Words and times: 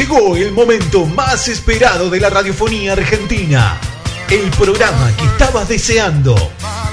Llegó 0.00 0.34
el 0.34 0.52
momento 0.52 1.04
más 1.04 1.46
esperado 1.48 2.08
de 2.08 2.18
la 2.20 2.30
radiofonía 2.30 2.94
argentina. 2.94 3.78
El 4.30 4.48
programa 4.52 5.14
que 5.14 5.26
estabas 5.26 5.68
deseando. 5.68 6.34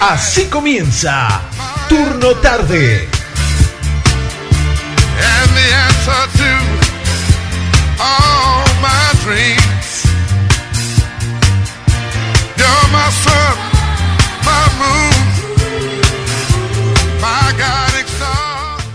Así 0.01 0.47
comienza. 0.47 1.39
Turno 1.87 2.31
tarde. 2.41 3.07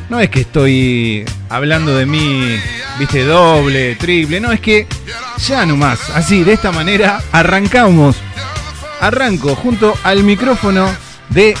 no 0.08 0.20
es 0.20 0.30
que 0.30 0.40
estoy 0.40 1.24
hablando 1.48 1.96
de 1.96 2.06
mí, 2.06 2.56
viste, 2.98 3.24
doble, 3.24 3.94
triple, 3.96 4.40
no, 4.40 4.52
es 4.52 4.60
que 4.60 4.86
ya 5.46 5.64
nomás, 5.64 6.10
así, 6.10 6.44
de 6.44 6.54
esta 6.54 6.72
manera, 6.72 7.22
arrancamos. 7.32 8.16
Arranco 9.00 9.54
junto 9.54 9.94
al 10.02 10.24
micrófono 10.24 10.86
de 11.30 11.54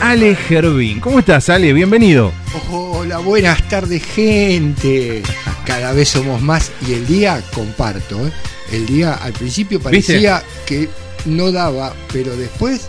Ale 0.00 0.34
Gervín. 0.34 1.00
¿Cómo 1.00 1.20
estás, 1.20 1.48
Ale? 1.48 1.72
Bienvenido. 1.72 2.32
Hola, 2.70 3.18
buenas 3.18 3.66
tardes, 3.68 4.04
gente. 4.04 5.22
Cada 5.64 5.92
vez 5.92 6.10
somos 6.10 6.42
más 6.42 6.70
y 6.86 6.94
el 6.94 7.06
día 7.06 7.42
comparto. 7.54 8.26
¿eh? 8.26 8.32
El 8.72 8.86
día 8.86 9.14
al 9.14 9.32
principio 9.32 9.80
parecía 9.80 10.42
que 10.66 10.88
no 11.24 11.52
daba, 11.52 11.94
pero 12.12 12.36
después, 12.36 12.88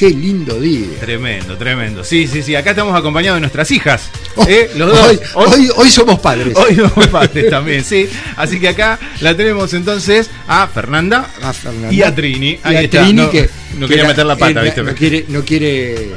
qué 0.00 0.08
lindo 0.08 0.58
día. 0.58 0.86
Tremendo, 0.98 1.58
tremendo. 1.58 2.02
Sí, 2.04 2.26
sí, 2.26 2.42
sí. 2.42 2.54
Acá 2.56 2.70
estamos 2.70 2.98
acompañados 2.98 3.36
de 3.36 3.40
nuestras 3.42 3.70
hijas. 3.70 4.08
Oh, 4.34 4.46
¿eh? 4.48 4.70
Los 4.76 4.88
dos. 4.88 4.98
Hoy, 5.08 5.18
hoy, 5.34 5.70
hoy 5.76 5.90
somos 5.90 6.18
padres. 6.20 6.56
Hoy 6.56 6.74
somos 6.74 7.06
padres 7.08 7.50
también, 7.50 7.84
sí. 7.84 8.08
Así 8.36 8.58
que 8.58 8.68
acá 8.70 8.98
la 9.20 9.36
tenemos 9.36 9.74
entonces 9.74 10.30
a 10.48 10.66
Fernanda 10.68 11.28
A 11.42 11.52
Fernanda. 11.52 11.92
y 11.92 12.00
a 12.02 12.14
Trini. 12.14 12.48
Y 12.52 12.60
Ahí 12.62 12.76
a 12.76 12.80
está. 12.80 13.02
Trini 13.02 13.22
no, 13.22 13.30
que, 13.30 13.50
no 13.76 13.86
la- 13.86 14.08
meter 14.08 14.24
la 14.24 14.36
pata, 14.36 14.60
eh, 14.62 14.64
¿viste? 14.64 14.82
No 14.82 14.94
quiere, 14.94 15.24
no 15.28 15.44
quiere, 15.44 16.08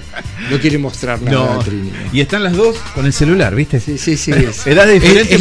no 0.49 0.59
quiere 0.59 0.77
mostrar 0.77 1.21
nada 1.21 1.35
No. 1.37 1.59
a 1.59 1.63
Trini. 1.65 1.91
Y 2.13 2.21
están 2.21 2.41
las 2.43 2.53
dos 2.55 2.77
con 2.95 3.05
el 3.05 3.11
celular, 3.11 3.53
¿viste? 3.53 3.81
Sí, 3.81 3.97
sí, 3.97 4.15
sí. 4.15 4.31
Es, 4.63 4.65
es 4.65 4.75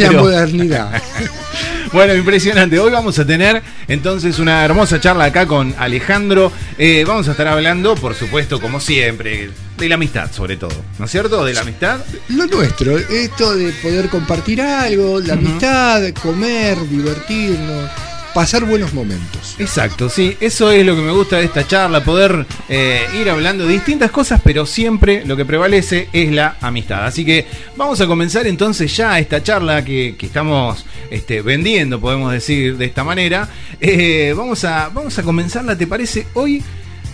la 0.00 0.08
pero- 0.08 0.20
modernidad. 0.20 1.00
Bueno, 1.92 2.14
impresionante. 2.14 2.78
Hoy 2.78 2.90
vamos 2.90 3.18
a 3.18 3.26
tener 3.26 3.62
entonces 3.86 4.38
una 4.38 4.64
hermosa 4.64 4.98
charla 4.98 5.24
acá 5.24 5.46
con 5.46 5.74
Alejandro. 5.78 6.50
Eh, 6.78 7.04
vamos 7.06 7.28
a 7.28 7.32
estar 7.32 7.46
hablando, 7.46 7.94
por 7.96 8.14
supuesto, 8.14 8.58
como 8.58 8.80
siempre, 8.80 9.50
de 9.76 9.88
la 9.90 9.96
amistad, 9.96 10.32
sobre 10.32 10.56
todo. 10.56 10.72
¿No 10.98 11.04
es 11.04 11.10
cierto? 11.10 11.44
De 11.44 11.52
la 11.52 11.60
amistad. 11.60 12.00
Lo 12.30 12.46
nuestro, 12.46 12.96
esto 12.96 13.54
de 13.54 13.72
poder 13.72 14.08
compartir 14.08 14.62
algo, 14.62 15.20
la 15.20 15.34
amistad, 15.34 16.02
comer, 16.22 16.78
divertirnos, 16.88 17.90
pasar 18.34 18.64
buenos 18.64 18.92
momentos. 18.94 19.56
Exacto, 19.58 20.08
sí, 20.08 20.36
eso 20.40 20.70
es 20.70 20.84
lo 20.84 20.96
que 20.96 21.02
me 21.02 21.12
gusta 21.12 21.36
de 21.38 21.44
esta 21.44 21.66
charla, 21.66 22.02
poder 22.02 22.46
eh, 22.68 23.06
ir 23.20 23.28
hablando 23.28 23.66
de 23.66 23.72
distintas 23.74 24.10
cosas, 24.10 24.40
pero 24.42 24.66
siempre 24.66 25.24
lo 25.26 25.36
que 25.36 25.44
prevalece 25.44 26.08
es 26.12 26.32
la 26.32 26.56
amistad. 26.60 27.06
Así 27.06 27.24
que 27.24 27.46
vamos 27.76 28.00
a 28.00 28.06
comenzar 28.06 28.46
entonces 28.46 28.96
ya 28.96 29.18
esta 29.18 29.42
charla 29.42 29.84
que, 29.84 30.16
que 30.18 30.26
estamos 30.26 30.84
este, 31.10 31.42
vendiendo, 31.42 32.00
podemos 32.00 32.32
decir 32.32 32.76
de 32.76 32.86
esta 32.86 33.04
manera. 33.04 33.48
Eh, 33.80 34.34
vamos, 34.36 34.64
a, 34.64 34.88
vamos 34.88 35.18
a 35.18 35.22
comenzarla, 35.22 35.76
¿te 35.76 35.86
parece? 35.86 36.26
Hoy 36.34 36.62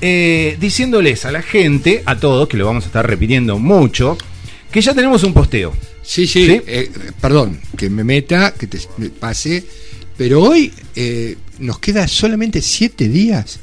eh, 0.01 0.57
diciéndoles 0.61 1.25
a 1.25 1.33
la 1.33 1.43
gente, 1.43 2.03
a 2.07 2.17
todos, 2.17 2.49
que 2.49 2.57
lo 2.57 2.67
vamos 2.67 2.84
a 2.84 2.87
estar 2.87 3.07
repitiendo 3.07 3.59
mucho, 3.59 4.17
que 4.71 4.81
ya 4.81 4.95
tenemos 4.95 5.25
un 5.25 5.33
posteo. 5.33 5.73
Sí, 6.03 6.27
sí, 6.27 6.47
¿Sí? 6.47 6.62
eh, 6.67 6.91
perdón, 7.21 7.61
que 7.77 7.91
me 7.91 8.05
meta, 8.05 8.55
que 8.55 8.67
te 8.67 8.78
me 8.97 9.11
pase, 9.11 9.65
pero 10.19 10.43
hoy 10.43 10.73
eh, 10.97 11.39
nos 11.61 11.79
queda 11.79 12.06
solamente 12.09 12.61
siete 12.61 13.09
días 13.09 13.61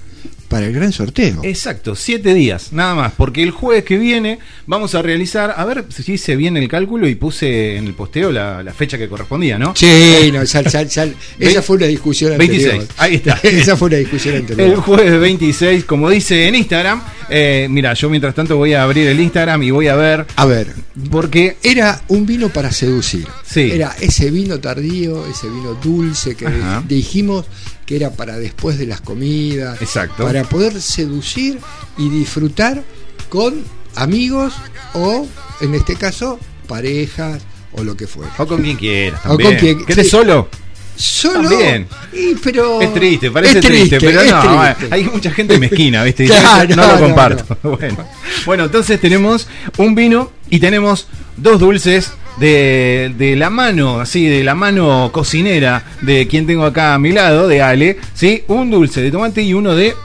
para 0.48 0.68
el 0.68 0.74
gran 0.74 0.92
sorteo. 0.92 1.42
Exacto, 1.44 1.96
siete 1.96 2.34
días, 2.34 2.72
nada 2.72 2.96
más, 2.96 3.14
porque 3.18 3.44
el 3.44 3.52
jueves 3.52 3.84
que 3.84 3.98
viene 3.98 4.40
vamos 4.68 4.96
a 4.96 5.02
realizar, 5.02 5.54
a 5.58 5.66
ver 5.66 5.86
si 5.90 6.14
hice 6.14 6.36
bien 6.36 6.58
el 6.58 6.68
cálculo 6.68 7.08
y 7.08 7.16
puse 7.16 7.78
en 7.78 7.86
el 7.88 7.94
posteo 7.94 8.32
la, 8.32 8.64
la 8.64 8.74
fecha 8.74 8.98
que 8.98 9.08
correspondía, 9.10 9.58
¿no? 9.58 9.76
Sí, 9.76 10.32
no, 10.34 10.46
sal, 10.46 10.70
sal, 10.70 10.90
sal. 10.90 11.16
Esa 11.40 11.62
fue 11.62 11.78
una 11.78 11.88
discusión 11.88 12.34
anterior. 12.34 12.72
26, 12.74 12.90
ahí 12.98 13.16
está. 13.16 13.40
Esa 13.44 13.76
fue 13.78 13.88
una 13.90 13.98
discusión 13.98 14.36
anterior. 14.36 14.70
El 14.70 14.76
jueves 14.78 15.20
26, 15.20 15.86
como 15.86 16.10
dice 16.10 16.48
en 16.48 16.56
Instagram, 16.56 17.02
eh, 17.30 17.68
mira, 17.70 17.94
yo 17.94 18.10
mientras 18.10 18.36
tanto 18.36 18.58
voy 18.58 18.74
a 18.74 18.84
abrir 18.84 19.08
el 19.08 19.20
Instagram 19.20 19.64
y 19.64 19.72
voy 19.72 19.88
a 19.88 19.96
ver, 19.96 20.26
A 20.36 20.46
ver, 20.46 20.68
porque 21.10 21.58
era 21.64 22.02
un 22.08 22.26
vino 22.26 22.50
para 22.50 22.72
seducir. 22.72 23.28
Sí. 23.46 23.72
Era 23.72 23.96
ese 24.00 24.32
vino 24.32 24.60
tardío, 24.60 25.26
ese 25.28 25.50
vino 25.50 25.74
dulce 25.76 26.36
que 26.36 26.46
Ajá. 26.48 26.84
dijimos 26.88 27.46
que 27.86 27.96
era 27.98 28.12
para 28.12 28.38
después 28.38 28.78
de 28.78 28.88
las 28.88 29.02
comidas. 29.02 29.82
Exacto. 29.82 30.24
Para 30.24 30.44
poder 30.44 30.82
seducir 30.82 31.60
y 31.98 32.10
disfrutar 32.10 32.84
con 33.30 33.64
amigos 33.96 34.54
o, 34.94 35.28
en 35.62 35.76
este 35.76 35.96
caso, 35.96 36.40
parejas 36.68 37.42
o 37.74 37.84
lo 37.84 37.96
que 37.98 38.08
fuera. 38.08 38.32
o 38.38 38.48
con 38.48 38.62
quien 38.64 38.78
quieras, 38.78 39.22
O 39.26 39.38
con 39.38 39.56
quien- 39.56 39.86
¿Querés 39.86 40.06
sí. 40.06 40.12
solo? 40.12 40.48
Solo. 40.96 41.50
También. 41.50 41.88
Y, 42.14 42.36
pero, 42.36 42.82
Es 42.82 42.94
triste, 42.94 43.32
parece 43.32 43.60
es 43.60 43.66
triste, 43.66 44.00
pero 44.00 44.22
es 44.22 44.32
no, 44.32 44.42
triste. 44.42 44.88
hay 44.96 45.04
mucha 45.04 45.32
gente 45.32 45.60
mezquina, 45.60 46.04
¿viste? 46.04 46.26
Claro, 46.26 46.76
no, 46.76 46.88
lo 46.88 46.94
no, 46.94 47.00
comparto. 47.00 47.58
Bueno. 47.78 48.08
bueno, 48.46 48.66
entonces 48.66 49.00
tenemos 49.00 49.48
un 49.78 49.96
vino 49.96 50.32
y 50.50 50.60
tenemos 50.60 51.08
dos 51.36 51.60
dulces 51.60 52.14
de, 52.38 53.14
de 53.18 53.36
la 53.36 53.50
mano, 53.50 54.00
así, 54.00 54.28
de 54.28 54.44
la 54.44 54.56
mano 54.56 55.10
cocinera 55.12 55.84
de 56.02 56.28
quien 56.28 56.48
tengo 56.48 56.66
acá 56.66 56.94
a 56.94 57.00
mi 57.00 57.12
lado, 57.12 57.48
de 57.48 57.62
Ale, 57.62 57.98
¿sí? 58.14 58.44
Un 58.48 58.72
dulce 58.72 59.02
de 59.02 59.12
tomate 59.12 59.42
y 59.42 59.54
uno 59.54 59.76
de, 59.76 59.96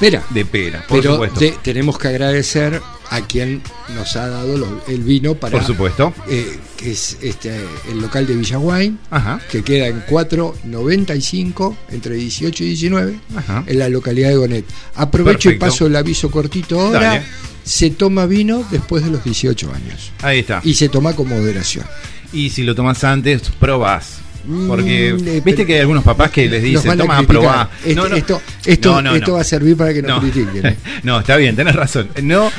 Mira, 0.00 0.22
de 0.30 0.44
pera, 0.44 0.84
por 0.88 1.00
pero 1.00 1.12
supuesto. 1.14 1.38
te- 1.38 1.54
tenemos 1.62 1.98
que 1.98 2.08
agradecer 2.08 2.80
a 3.10 3.20
quien 3.26 3.62
nos 3.94 4.16
ha 4.16 4.28
dado 4.28 4.56
lo- 4.58 4.82
el 4.88 5.02
vino 5.02 5.34
para. 5.34 5.58
Por 5.58 5.66
supuesto. 5.66 6.12
eh, 6.28 6.58
que 6.76 6.92
es 6.92 7.18
este 7.22 7.54
el 7.90 8.00
local 8.00 8.26
de 8.26 8.34
Villaguain, 8.34 8.98
Ajá. 9.10 9.40
que 9.50 9.62
queda 9.62 9.86
en 9.86 10.00
495, 10.08 11.76
entre 11.90 12.14
18 12.16 12.64
y 12.64 12.66
19, 12.68 13.18
Ajá. 13.36 13.64
en 13.66 13.78
la 13.78 13.88
localidad 13.88 14.30
de 14.30 14.36
Gonet. 14.36 14.64
Aprovecho 14.94 15.48
Perfecto. 15.50 15.66
y 15.66 15.68
paso 15.70 15.86
el 15.86 15.96
aviso 15.96 16.30
cortito 16.30 16.80
ahora. 16.80 17.00
Dale. 17.00 17.22
Se 17.64 17.90
toma 17.90 18.26
vino 18.26 18.64
después 18.70 19.04
de 19.04 19.10
los 19.10 19.24
18 19.24 19.72
años. 19.72 20.10
Ahí 20.22 20.40
está. 20.40 20.60
Y 20.64 20.74
se 20.74 20.88
toma 20.90 21.14
con 21.14 21.28
moderación. 21.28 21.86
Y 22.32 22.50
si 22.50 22.62
lo 22.62 22.74
tomas 22.74 23.04
antes, 23.04 23.42
probás. 23.58 24.18
Porque 24.66 25.14
Mm, 25.14 25.28
eh, 25.28 25.42
viste 25.44 25.64
que 25.66 25.74
hay 25.74 25.80
algunos 25.80 26.04
papás 26.04 26.30
que 26.30 26.48
les 26.48 26.62
dicen, 26.62 26.96
toma, 26.98 27.22
probá. 27.22 27.70
Este- 27.78 27.94
No, 27.94 28.08
no. 28.08 28.16
Esto, 28.16 28.42
esto, 28.64 29.02
No, 29.02 29.14
esto 29.14 29.32
va 29.34 29.40
a 29.40 29.44
servir 29.44 29.76
para 29.76 29.92
que 29.94 30.02
nos 30.02 30.10
No. 30.10 30.20
critiquen. 30.20 30.66
¿eh? 30.66 30.76
no, 31.02 31.20
está 31.20 31.36
bien, 31.36 31.56
tenés 31.56 31.74
razón. 31.74 32.08
No, 32.22 32.50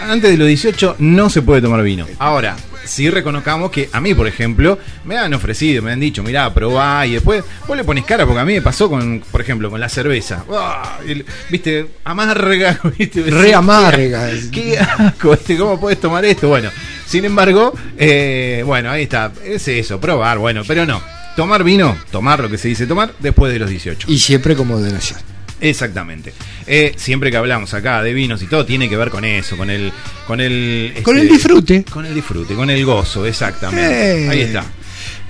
antes 0.00 0.30
de 0.30 0.36
los 0.36 0.46
18 0.48 0.96
no 1.00 1.28
se 1.30 1.42
puede 1.42 1.60
tomar 1.62 1.82
vino. 1.82 2.06
Ahora, 2.18 2.56
sí 2.84 3.10
reconozcamos 3.10 3.70
que 3.70 3.88
a 3.92 4.00
mí, 4.00 4.14
por 4.14 4.26
ejemplo, 4.26 4.78
me 5.04 5.18
han 5.18 5.34
ofrecido, 5.34 5.82
me 5.82 5.92
han 5.92 6.00
dicho, 6.00 6.22
mirá, 6.22 6.52
probá 6.54 7.06
y 7.06 7.12
después 7.14 7.44
vos 7.66 7.76
le 7.76 7.84
pones 7.84 8.04
cara 8.04 8.24
porque 8.24 8.40
a 8.40 8.44
mí 8.44 8.54
me 8.54 8.62
pasó 8.62 8.88
con, 8.88 9.22
por 9.30 9.40
ejemplo, 9.40 9.68
con 9.70 9.78
la 9.80 9.88
cerveza. 9.88 10.44
Ah, 10.50 10.98
el- 11.06 11.24
viste, 11.50 11.86
amarga, 12.04 12.80
viste. 12.98 13.22
Re 13.22 13.52
amarga. 13.54 14.30
Qué 14.50 14.78
asco, 14.78 15.36
¿cómo 15.58 15.78
puedes 15.80 16.00
tomar 16.00 16.24
esto? 16.24 16.48
Bueno, 16.48 16.70
sin 17.08 17.24
embargo, 17.24 17.72
eh, 17.96 18.62
bueno, 18.66 18.90
ahí 18.90 19.04
está, 19.04 19.32
es 19.44 19.66
eso, 19.68 19.98
probar, 20.00 20.38
bueno, 20.38 20.62
pero 20.66 20.84
no. 20.84 21.00
Tomar 21.36 21.62
vino, 21.64 21.96
tomar 22.10 22.40
lo 22.40 22.50
que 22.50 22.58
se 22.58 22.68
dice 22.68 22.86
tomar, 22.86 23.14
después 23.20 23.52
de 23.52 23.58
los 23.60 23.70
18. 23.70 24.10
Y 24.10 24.18
siempre 24.18 24.54
con 24.56 24.66
moderación. 24.68 25.20
Exactamente. 25.60 26.32
Eh, 26.66 26.94
siempre 26.96 27.30
que 27.30 27.36
hablamos 27.36 27.74
acá 27.74 28.02
de 28.02 28.12
vinos 28.12 28.42
y 28.42 28.46
todo, 28.46 28.64
tiene 28.66 28.88
que 28.88 28.96
ver 28.96 29.10
con 29.10 29.24
eso, 29.24 29.56
con 29.56 29.70
el. 29.70 29.92
Con 30.26 30.40
el, 30.40 30.92
Con 31.02 31.16
este, 31.16 31.28
el 31.28 31.32
disfrute. 31.32 31.84
Con 31.84 32.06
el 32.06 32.14
disfrute, 32.14 32.54
con 32.54 32.70
el 32.70 32.84
gozo, 32.84 33.24
exactamente. 33.26 34.24
Eh, 34.26 34.28
Ahí 34.28 34.40
está. 34.42 34.64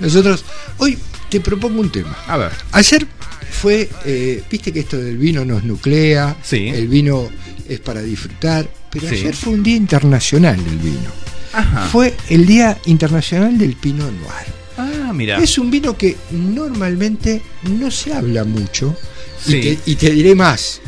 Nosotros, 0.00 0.44
hoy 0.78 0.98
te 1.30 1.40
propongo 1.40 1.80
un 1.80 1.90
tema. 1.90 2.16
A 2.26 2.36
ver. 2.36 2.52
Ayer 2.72 3.06
fue, 3.50 3.88
eh, 4.04 4.42
viste 4.50 4.72
que 4.72 4.80
esto 4.80 4.96
del 4.98 5.16
vino 5.18 5.44
nos 5.44 5.62
nuclea, 5.64 6.36
Sí. 6.42 6.68
el 6.68 6.88
vino 6.88 7.28
es 7.68 7.80
para 7.80 8.00
disfrutar, 8.02 8.68
pero 8.90 9.08
Sí. 9.08 9.14
ayer 9.16 9.34
fue 9.34 9.52
un 9.54 9.62
día 9.62 9.76
internacional 9.76 10.62
del 10.64 10.78
vino. 10.78 11.10
Ajá. 11.58 11.88
Fue 11.88 12.16
el 12.28 12.46
Día 12.46 12.78
Internacional 12.86 13.56
del 13.58 13.74
Pinot 13.74 14.12
Noir. 14.12 14.46
Ah, 14.76 15.12
mira. 15.12 15.38
Es 15.38 15.58
un 15.58 15.70
vino 15.70 15.96
que 15.96 16.16
normalmente 16.30 17.42
no 17.64 17.90
se 17.90 18.12
habla 18.14 18.44
mucho. 18.44 18.96
Sí. 19.44 19.56
Y, 19.56 19.60
te, 19.76 19.90
y 19.90 19.94
te 19.96 20.10
diré 20.10 20.34
más. 20.34 20.80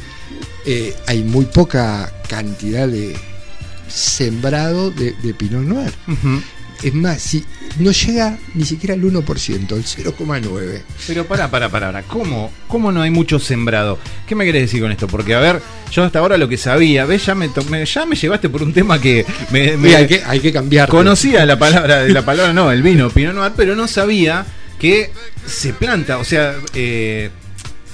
eh, 0.66 0.94
hay 1.06 1.22
muy 1.24 1.46
poca 1.46 2.12
cantidad 2.28 2.86
de 2.86 3.16
sembrado 3.88 4.90
de, 4.90 5.12
de 5.22 5.34
Pinot 5.34 5.64
Noir. 5.64 5.92
Es 6.82 6.94
más, 6.94 7.20
si 7.20 7.44
no 7.78 7.90
llega 7.92 8.38
ni 8.54 8.64
siquiera 8.64 8.94
al 8.94 9.02
1%, 9.02 9.72
el 9.76 9.84
0,9%. 9.84 10.82
Pero 11.06 11.26
pará, 11.26 11.50
pará, 11.50 11.68
pará, 11.68 11.88
pará. 11.92 12.02
¿Cómo, 12.04 12.50
¿Cómo 12.68 12.90
no 12.90 13.02
hay 13.02 13.10
mucho 13.10 13.38
sembrado? 13.38 13.98
¿Qué 14.26 14.34
me 14.34 14.44
querés 14.46 14.62
decir 14.62 14.80
con 14.80 14.90
esto? 14.90 15.06
Porque, 15.06 15.34
a 15.34 15.40
ver, 15.40 15.60
yo 15.92 16.04
hasta 16.04 16.18
ahora 16.20 16.38
lo 16.38 16.48
que 16.48 16.56
sabía, 16.56 17.04
¿ves? 17.04 17.26
Ya 17.26 17.34
me, 17.34 17.48
to- 17.50 17.64
me- 17.64 17.84
ya 17.84 18.06
me 18.06 18.16
llevaste 18.16 18.48
por 18.48 18.62
un 18.62 18.72
tema 18.72 18.98
que 19.00 19.26
me, 19.50 19.94
hay, 19.94 20.06
que, 20.06 20.22
hay 20.24 20.40
que 20.40 20.52
cambiar. 20.52 20.88
conocía 20.88 21.44
la 21.44 21.58
palabra, 21.58 22.04
la 22.08 22.24
palabra 22.24 22.52
no, 22.52 22.72
el 22.72 22.82
vino, 22.82 23.10
Pinot 23.10 23.34
Noir, 23.34 23.52
pero 23.56 23.74
no 23.76 23.86
sabía 23.86 24.46
que 24.78 25.10
se 25.46 25.74
planta, 25.74 26.16
o 26.16 26.24
sea, 26.24 26.54
eh, 26.74 27.28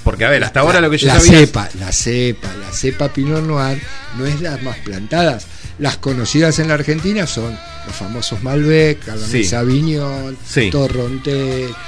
porque 0.05 0.25
a 0.25 0.31
ver, 0.31 0.45
hasta 0.45 0.61
ahora 0.61 0.81
lo 0.81 0.89
que 0.89 0.99
yo 0.99 1.09
la 1.09 1.19
sabía... 1.19 1.41
es- 1.41 1.47
cepa, 1.49 1.69
la 1.81 1.91
cepa, 1.91 2.55
la 2.61 2.71
cepa 2.73 3.09
Pinot 3.13 3.43
Noir 3.45 3.83
no 4.17 4.25
es 4.27 4.41
las 4.41 4.63
más 4.63 4.77
plantadas. 4.79 5.49
Las 5.79 5.99
conocidas 5.99 6.59
en 6.59 6.69
la 6.69 6.75
Argentina 6.75 7.27
son 7.27 7.57
los 7.87 7.95
famosos 7.95 8.43
Malbec, 8.43 9.01
Cabernet 9.05 9.29
Sí. 9.31 9.45
Sauvignon, 9.45 10.37
Sí. 10.47 10.71
Pero, 10.73 10.89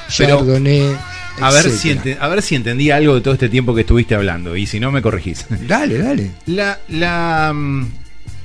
Chardonnay. 0.09 0.97
a 1.41 1.51
ver, 1.53 1.71
si 1.71 1.91
ente- 1.91 2.19
a 2.21 2.29
ver 2.29 2.43
si 2.43 2.55
entendí 2.55 2.91
algo 2.91 3.15
de 3.15 3.21
todo 3.23 3.35
este 3.35 3.49
tiempo 3.49 3.75
que 3.75 3.81
estuviste 3.83 4.15
hablando, 4.15 4.57
y 4.57 4.67
si 4.67 4.79
no 4.79 4.93
me 4.93 5.01
corregís. 5.01 5.47
Dale, 5.67 5.99
dale. 5.99 6.31
La, 6.47 6.79
la, 6.89 7.53
mm, 7.55 7.87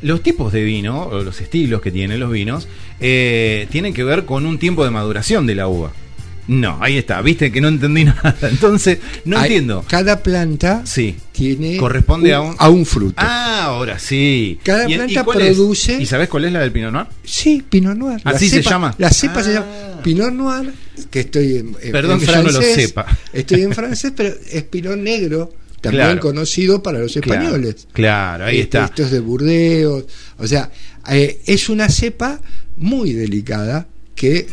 los 0.04 0.22
tipos 0.24 0.54
de 0.54 0.63
vino, 0.63 1.04
o 1.07 1.22
los 1.24 1.42
estilos 1.42 1.81
que 1.81 1.92
tienen 1.92 2.19
los 2.19 2.31
vinos, 2.31 2.68
eh, 3.01 3.68
tienen 3.69 3.94
que 3.94 4.04
ver 4.04 4.25
con 4.25 4.46
un 4.46 4.60
tiempo 4.60 4.86
de 4.86 4.92
maduración 4.92 5.46
de 5.46 5.56
la 5.56 5.68
uva. 5.68 5.92
No, 6.48 6.78
ahí 6.81 6.98
está, 6.98 7.22
viste 7.22 7.51
que 7.51 7.62
no 7.62 7.68
entendí 7.69 8.04
nada. 8.06 8.36
Entonces, 8.42 9.00
no 9.25 9.38
Hay- 9.38 9.44
entiendo. 9.44 9.86
Cada 9.88 10.22
planta 10.22 10.81
Sí. 10.86 11.16
tiene 11.31 11.78
Corresponde 11.78 12.34
a 12.34 12.42
un- 12.42 12.56
a 12.57 12.69
un 12.69 12.86
fruto. 12.86 13.16
Ah, 13.18 13.63
ahora 13.66 13.98
sí. 14.00 14.60
Cada 14.63 14.86
planta 14.88 15.22
es? 15.22 15.25
produce- 15.25 15.98
¿Y 16.01 16.06
sabés 16.06 16.28
cuál 16.30 16.45
es 16.45 16.51
la 16.51 16.60
del 16.60 16.72
Pinot 16.72 16.92
Noir? 16.92 17.07
Sí, 17.24 17.63
Pinot 17.69 17.95
Noir. 17.98 18.19
¿Así 18.25 18.50
se 18.50 18.62
llama? 18.62 18.94
La 18.98 19.10
cepa 19.10 19.42
se 19.44 19.51
Ah. 19.51 19.54
llama 19.54 20.01
Pinot 20.04 20.34
Noir, 20.34 20.74
que 21.10 21.22
estoy 21.22 21.57
en, 21.57 21.75
en- 21.81 21.92
Perdón 21.92 22.19
en 22.19 22.19
que 22.19 22.25
yo 22.25 22.36
no 22.38 22.44
lo 22.44 22.50
francés. 22.51 22.75
sepa. 22.88 23.06
Estoy 23.34 23.62
en 23.62 23.72
francés, 23.74 24.12
pero 24.16 24.34
es 24.51 24.63
Pinot 24.63 24.98
Negro, 24.98 25.54
también 25.80 26.06
Claro. 26.06 26.19
conocido 26.19 26.84
para 26.84 27.00
los 27.00 27.16
españoles. 27.16 27.88
Claro, 27.94 28.46
ahí 28.46 28.60
Este, 28.60 28.78
está. 28.80 28.86
Esto 28.86 29.04
es 29.04 29.12
de 29.12 29.19
Burdeos. 29.22 30.06
O 30.38 30.46
sea, 30.48 30.69
eh, 31.10 31.39
es 31.46 31.69
una 31.69 31.88
cepa 31.89 32.42
muy 32.78 33.13
delicada 33.13 33.88
que 34.16 34.48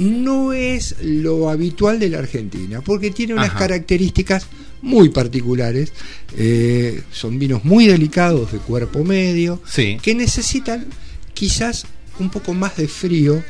no 0.00 0.52
es 0.52 0.96
lo 1.02 1.48
habitual 1.50 1.98
de 2.00 2.08
la 2.08 2.18
Argentina, 2.18 2.80
porque 2.80 3.10
tiene 3.10 3.34
unas 3.34 3.50
Ajá. 3.50 3.58
características 3.60 4.46
muy 4.82 5.10
particulares. 5.10 5.92
Eh, 6.36 7.02
son 7.12 7.38
vinos 7.38 7.64
muy 7.64 7.86
delicados 7.86 8.50
de 8.52 8.58
cuerpo 8.58 9.04
medio, 9.04 9.60
Sí. 9.66 9.98
que 10.02 10.14
necesitan 10.14 10.86
quizás 11.34 11.84
un 12.18 12.30
poco 12.30 12.54
más 12.54 12.76
de 12.76 12.88
frío 12.88 13.42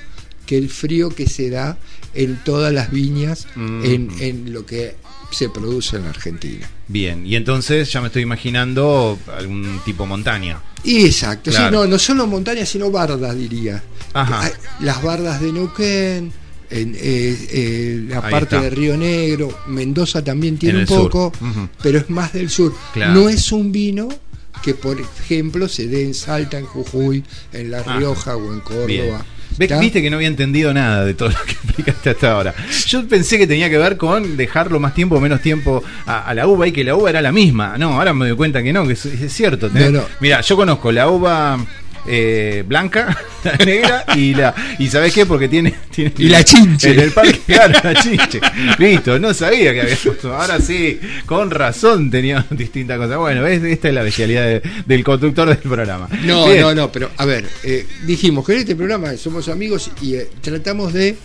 que 0.47 0.59
el 0.59 0.69
frío 0.69 1.09
que 1.11 1.27
se 1.29 1.51
da 1.51 1.79
en 2.15 2.37
todas 2.45 2.73
las 2.73 2.91
viñas 2.91 3.47
Mm. 3.55 3.85
en, 3.85 4.11
en 4.19 4.53
lo 4.53 4.67
que 4.67 4.97
se 5.31 5.49
produce 5.49 5.97
en 5.97 6.03
la 6.05 6.11
Argentina. 6.11 6.69
Bien, 6.89 7.25
y 7.25 7.37
entonces 7.37 7.93
ya 7.93 8.01
me 8.01 8.09
estoy 8.09 8.23
imaginando 8.23 9.17
algún 9.37 9.81
tipo 9.85 10.05
montaña. 10.07 10.61
Exacto, 10.85 11.53
Claro. 11.53 11.69
sí, 11.69 11.73
no, 11.73 11.87
no 11.87 11.99
solo 12.01 12.27
montañas, 12.27 12.69
sino 12.69 12.91
bardas, 12.91 13.37
diría. 13.37 13.81
Ajá. 14.13 14.51
Las 14.81 15.01
bardas 15.05 15.41
de 15.41 15.53
Neuquén, 15.53 16.33
en, 16.71 16.95
eh, 16.97 17.37
eh, 17.51 18.05
la 18.09 18.17
Ahí 18.21 18.31
parte 18.31 18.57
está. 18.57 18.63
de 18.63 18.71
Río 18.71 18.97
Negro, 18.97 19.49
Mendoza 19.67 20.23
también 20.23 20.57
tiene 20.59 20.83
En 20.83 20.89
un 20.93 20.97
poco, 21.03 21.33
pero 21.83 21.99
es 21.99 22.09
más 22.11 22.33
del 22.33 22.49
sur. 22.51 22.75
Claro. 22.93 23.15
No 23.15 23.29
es 23.29 23.51
un 23.53 23.73
vino 23.73 24.09
que, 24.63 24.75
por 24.75 25.01
ejemplo, 25.01 25.69
se 25.69 25.87
dé 25.89 26.05
en 26.05 26.15
Salta, 26.15 26.59
en 26.59 26.67
Jujuy, 26.67 27.25
en 27.53 27.71
La 27.71 27.81
Ajá. 27.81 27.97
Rioja 27.99 28.37
o 28.37 28.53
en. 28.53 28.61
Córdoba. 28.61 29.25
Viste 29.59 30.01
que 30.01 30.09
no 30.11 30.17
había 30.17 30.29
entendido 30.29 30.73
nada 30.73 31.05
de 31.05 31.13
todo 31.13 31.29
lo 31.31 31.35
que 31.45 31.53
explicaste 31.65 32.11
hasta 32.11 32.33
ahora. 32.33 32.55
Yo 32.87 33.07
pensé 33.09 33.37
que 33.37 33.47
tenía 33.49 33.69
que 33.69 33.79
ver 33.79 33.97
con 33.97 34.37
dejarlo 34.37 34.79
más 34.79 34.95
tiempo 34.95 35.17
o 35.17 35.21
menos 35.21 35.43
tiempo 35.43 35.83
a, 36.07 36.21
a 36.29 36.35
la 36.35 36.47
uva 36.47 36.69
y 36.69 36.73
que 36.73 36.85
la 36.85 36.95
uva 36.95 37.11
era 37.11 37.21
la 37.21 37.33
misma. 37.33 37.77
No, 37.77 37.95
ahora 37.99 38.15
me 38.15 38.29
doy 38.29 38.37
cuenta 38.37 38.63
que 38.63 38.73
no, 38.73 38.87
que 38.87 38.93
es, 38.93 39.05
es 39.07 39.33
cierto. 39.33 39.69
no. 39.69 40.03
Mira, 40.21 40.41
yo 40.41 40.57
conozco 40.57 40.93
la 40.93 41.11
uva 41.11 41.59
eh, 42.07 42.65
blanca, 42.67 43.17
la 43.45 43.57
negra 43.65 44.05
y 44.17 44.35
la. 44.35 44.55
¿Y 44.79 44.89
sabés 44.89 45.13
qué? 45.13 45.27
Porque 45.27 45.49
tiene. 45.49 45.75
tiene 45.95 46.13
Y 46.19 46.29
la 46.29 46.43
chinche. 46.45 46.93
En 46.93 46.99
el 47.01 47.11
parque, 47.13 47.41
claro, 47.47 47.79
la 47.83 47.95
chinche. 47.95 48.41
Listo, 48.79 49.19
no 49.19 49.33
sabía 49.35 49.73
que 49.73 49.81
había 49.83 49.97
puesto. 49.97 50.35
Ahora 50.35 50.61
sí, 50.61 50.99
con 51.27 51.51
razón 51.51 52.11
tenía 52.11 52.45
distintas 52.51 52.99
cosas. 52.99 53.19
Bueno, 53.19 53.43
¿ves? 53.43 53.63
esta 53.63 53.89
es 53.89 53.95
la 53.95 54.03
bestialidad 54.03 54.45
de- 54.45 54.63
del 54.87 55.05
conductor 55.05 55.49
del 55.49 55.59
programa. 55.59 56.09
No, 56.25 56.47
Bien. 56.47 56.61
no, 56.63 56.75
no, 56.75 56.93
pero 56.93 57.11
a 57.17 57.25
ver, 57.25 57.47
eh, 57.65 57.87
dijimos 58.07 58.45
que 58.47 58.53
en 58.53 58.59
este 58.61 58.77
programa 58.77 59.17
somos 59.17 59.49
amigos 59.49 59.91
y 60.03 60.15
eh, 60.15 60.29
tratamos 60.41 60.93
de 60.93 61.17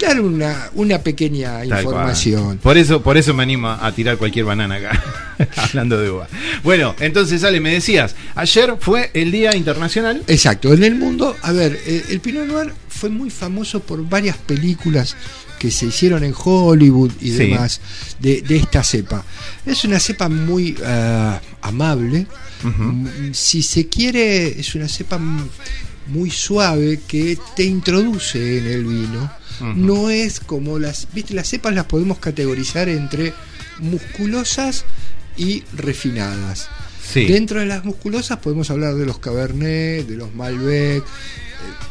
dar 0.00 0.20
una, 0.20 0.70
una 0.74 0.98
pequeña 1.00 1.64
información. 1.64 2.58
Por 2.58 2.76
eso, 2.78 3.02
por 3.02 3.16
eso 3.16 3.34
me 3.34 3.42
animo 3.42 3.68
a 3.68 3.92
tirar 3.92 4.16
cualquier 4.16 4.44
banana 4.46 4.76
acá, 4.76 5.02
hablando 5.56 6.00
de 6.00 6.10
uva. 6.10 6.28
Bueno, 6.62 6.94
entonces 7.00 7.44
Ale, 7.44 7.60
me 7.60 7.72
decías, 7.72 8.14
ayer 8.34 8.74
fue 8.80 9.10
el 9.14 9.30
Día 9.30 9.54
Internacional. 9.56 10.22
Exacto, 10.26 10.72
en 10.72 10.84
el 10.84 10.94
mundo, 10.94 11.36
a 11.42 11.52
ver, 11.52 11.78
eh, 11.86 12.04
el 12.10 12.20
Pinot 12.20 12.46
Noir 12.46 12.72
fue 12.88 13.10
muy 13.10 13.30
famoso 13.30 13.80
por 13.80 14.06
varias 14.08 14.36
películas 14.36 15.16
que 15.58 15.70
se 15.70 15.86
hicieron 15.86 16.24
en 16.24 16.34
Hollywood 16.36 17.12
y 17.20 17.32
Sí. 17.32 17.36
demás 17.36 17.80
de, 18.18 18.40
de 18.40 18.56
esta 18.56 18.82
cepa. 18.82 19.22
Es 19.66 19.84
una 19.84 20.00
cepa 20.00 20.28
muy 20.30 20.74
ah, 20.84 21.38
amable. 21.60 22.26
Mm, 22.62 23.32
si 23.32 23.62
se 23.62 23.86
quiere, 23.88 24.58
es 24.58 24.74
una 24.74 24.88
cepa 24.88 25.18
muy 26.06 26.30
suave 26.30 27.00
que 27.06 27.38
te 27.54 27.62
introduce 27.64 28.58
en 28.58 28.66
el 28.66 28.84
vino. 28.84 29.30
No 29.60 30.10
es 30.10 30.40
como 30.40 30.78
las, 30.78 31.08
viste, 31.12 31.34
las 31.34 31.48
cepas 31.48 31.74
las 31.74 31.84
podemos 31.86 32.18
categorizar 32.18 32.88
entre 32.88 33.32
musculosas 33.78 34.84
y 35.36 35.62
refinadas. 35.76 36.68
Sí. 37.02 37.26
Dentro 37.26 37.60
de 37.60 37.66
las 37.66 37.84
musculosas 37.84 38.38
podemos 38.38 38.70
hablar 38.70 38.94
de 38.94 39.06
los 39.06 39.18
Cabernet, 39.18 40.06
de 40.06 40.16
los 40.16 40.34
Malbec, 40.34 41.02
eh, 41.02 41.06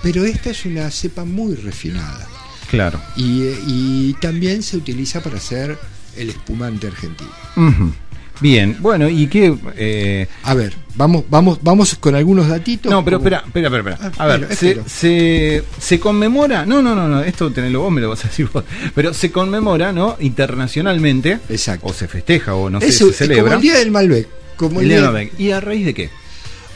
pero 0.01 0.23
esta 0.25 0.49
es 0.51 0.65
una 0.65 0.89
cepa 0.91 1.25
muy 1.25 1.55
refinada 1.55 2.27
Claro. 2.69 3.01
y, 3.15 3.43
eh, 3.43 3.59
y 3.67 4.13
también 4.21 4.63
se 4.63 4.77
utiliza 4.77 5.21
para 5.21 5.37
hacer 5.37 5.77
el 6.15 6.29
espumante 6.29 6.87
argentino. 6.87 7.29
Ujú. 7.55 7.93
Bien, 8.41 8.77
bueno, 8.79 9.09
¿y 9.09 9.27
qué? 9.27 9.53
eh, 9.75 10.27
A 10.43 10.53
ver, 10.53 10.73
vamos, 10.95 11.25
vamos, 11.29 11.59
vamos 11.61 11.95
con 11.99 12.15
algunos 12.15 12.47
datitos. 12.47 12.89
no, 12.91 13.03
pero 13.03 13.17
como- 13.17 13.27
espera, 13.27 13.43
espera, 13.45 13.67
espera. 13.67 13.93
espera. 13.95 14.11
Ah, 14.17 14.23
A 14.23 14.27
ver, 14.27 14.55
se, 14.55 14.79
se, 14.87 15.63
se 15.79 15.99
conmemora, 15.99 16.65
no, 16.65 16.81
no, 16.81 16.95
no, 16.95 17.07
no, 17.09 17.21
esto 17.21 17.51
tenelo 17.51 17.81
vos, 17.81 17.91
me 17.91 17.99
lo 17.99 18.09
vas 18.09 18.23
a 18.23 18.29
decir 18.29 18.47
vos, 18.53 18.63
pero 18.95 19.13
se 19.13 19.29
conmemora, 19.31 19.91
¿no? 19.91 20.15
Internacionalmente, 20.21 21.39
Exacto. 21.49 21.87
o 21.87 21.93
se 21.93 22.07
festeja, 22.07 22.55
o 22.55 22.69
no 22.69 22.79
sé, 22.79 22.87
Es, 22.87 22.97
se 22.99 23.11
celebra. 23.11 23.43
como 23.43 23.55
el 23.55 23.61
día 23.61 23.73
del 23.77 23.91
Malbec. 23.91 24.27
Como 24.55 24.79
el 24.79 24.85
el 24.85 24.89
Día 24.89 24.97
día- 24.99 25.07
de 25.07 25.13
Malbec. 25.13 25.39
¿Y 25.39 25.51
a 25.51 25.59
raíz 25.59 25.85
de 25.85 25.93
qué? 25.93 26.09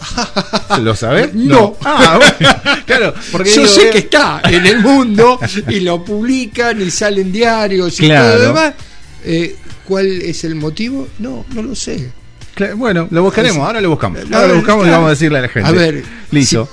¿Lo 0.81 0.95
sabés? 0.97 1.33
No. 1.33 1.77
Ah, 1.83 2.19
bueno, 2.19 2.55
claro, 2.85 3.13
porque 3.31 3.49
Yo 3.51 3.61
digo, 3.61 3.73
sé 3.73 3.87
eh, 3.87 3.91
que 3.91 3.97
está 3.99 4.41
en 4.43 4.65
el 4.65 4.79
mundo 4.81 5.39
y 5.69 5.79
lo 5.79 6.03
publican 6.03 6.81
y 6.81 6.91
salen 6.91 7.31
diarios 7.31 7.99
y 8.01 8.05
Claro. 8.07 8.27
todo 8.27 8.37
lo 8.39 8.47
demás. 8.47 8.73
Eh, 9.25 9.55
¿Cuál 9.87 10.21
es 10.21 10.43
el 10.43 10.55
motivo? 10.55 11.07
No, 11.19 11.45
no 11.53 11.61
lo 11.61 11.75
sé. 11.75 12.11
Bueno, 12.77 13.07
lo 13.09 13.23
buscaremos, 13.23 13.65
ahora 13.65 13.81
lo 13.81 13.89
buscamos. 13.89 14.19
Ahora 14.31 14.47
lo 14.49 14.55
buscamos 14.57 14.85
y 14.85 14.89
vamos 14.91 15.07
a 15.07 15.09
decirle 15.09 15.39
a 15.39 15.41
la 15.41 15.47
gente. 15.49 15.67
A 15.67 15.71
ver, 15.71 16.03
Listo. 16.29 16.69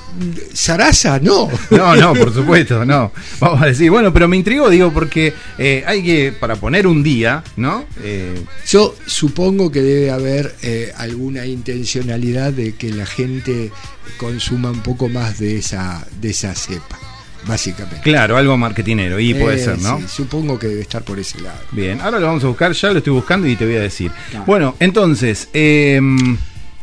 si- 0.50 0.55
Sarasa, 0.55 1.19
no. 1.21 1.49
No, 1.71 1.97
no, 1.97 2.12
por 2.14 2.35
supuesto, 2.35 2.85
no. 2.85 3.11
Vamos 3.40 3.62
a 3.62 3.67
decir, 3.67 3.90
bueno, 3.90 4.12
pero 4.12 4.29
me 4.29 4.37
intrigó, 4.37 4.69
digo, 4.69 4.93
porque 4.93 5.33
eh, 5.57 5.83
hay 5.87 6.02
que, 6.05 6.33
para 6.38 6.57
poner 6.57 6.87
un 6.87 7.02
día, 7.02 7.43
¿no? 7.57 7.87
Eh, 8.02 8.45
Yo 8.69 8.95
supongo 9.07 9.73
que 9.73 9.81
debe 9.81 10.11
haber 10.11 10.55
eh, 10.61 10.93
alguna 10.99 11.47
intencionalidad 11.47 12.52
de 12.52 12.75
que 12.75 12.90
la 12.93 13.07
gente 13.07 13.73
consuma 14.19 14.71
un 14.71 14.83
poco 14.83 15.09
más 15.09 15.38
de 15.38 15.57
esa, 15.57 16.07
de 16.21 16.29
esa 16.29 16.55
cepa, 16.55 16.99
básicamente. 17.47 18.00
claro, 18.02 18.37
algo 18.37 18.56
marketinero, 18.56 19.18
y 19.20 19.35
puede 19.35 19.56
Eh, 19.61 19.64
ser, 19.64 19.78
¿no? 19.78 19.99
sí, 19.99 20.04
supongo 20.09 20.59
que 20.59 20.66
debe 20.68 20.80
estar 20.82 21.02
por 21.04 21.18
ese 21.18 21.40
lado. 21.40 21.59
Bien, 21.73 22.00
ahora 22.00 22.18
lo 22.20 22.26
vamos 22.26 22.44
a 22.44 22.49
buscar, 22.49 22.73
ya 22.73 22.90
lo 22.92 22.99
estoy 22.99 23.12
buscando 23.12 23.47
y 23.47 23.56
te 23.56 23.64
voy 23.66 23.76
a 23.76 23.80
decir. 23.80 24.11
Bueno, 24.47 24.76
entonces, 24.80 25.49
eh, 25.52 25.97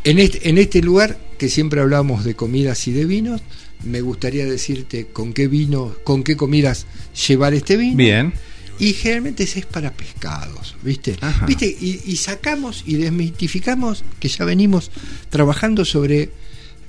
En 0.04 0.20
este, 0.20 0.48
en 0.50 0.58
este 0.58 0.82
lugar, 0.82 1.18
que 1.38 1.50
siempre 1.50 1.82
hablamos 1.82 2.24
de 2.24 2.34
comidas 2.36 2.88
y 2.88 2.94
de 2.94 3.06
vinos, 3.06 3.42
me 3.84 4.00
gustaría 4.02 4.46
decirte 4.46 5.08
con 5.08 5.34
qué 5.34 5.48
vino, 5.48 5.94
con 6.04 6.24
qué 6.24 6.36
comidas 6.38 6.86
llevar 7.28 7.54
este 7.54 7.76
vino. 7.78 7.98
bien, 7.98 8.34
Y 8.80 8.94
generalmente 8.94 9.44
ese 9.44 9.60
es 9.60 9.66
para 9.66 9.92
pescados, 9.92 10.76
¿viste? 10.84 11.18
Ajá. 11.20 11.46
¿Viste? 11.48 11.66
Y, 11.68 12.00
y 12.06 12.16
sacamos 12.18 12.84
y 12.86 12.96
desmitificamos 12.96 14.04
que 14.20 14.30
ya 14.30 14.46
venimos 14.46 14.92
trabajando 15.30 15.84
sobre 15.84 16.30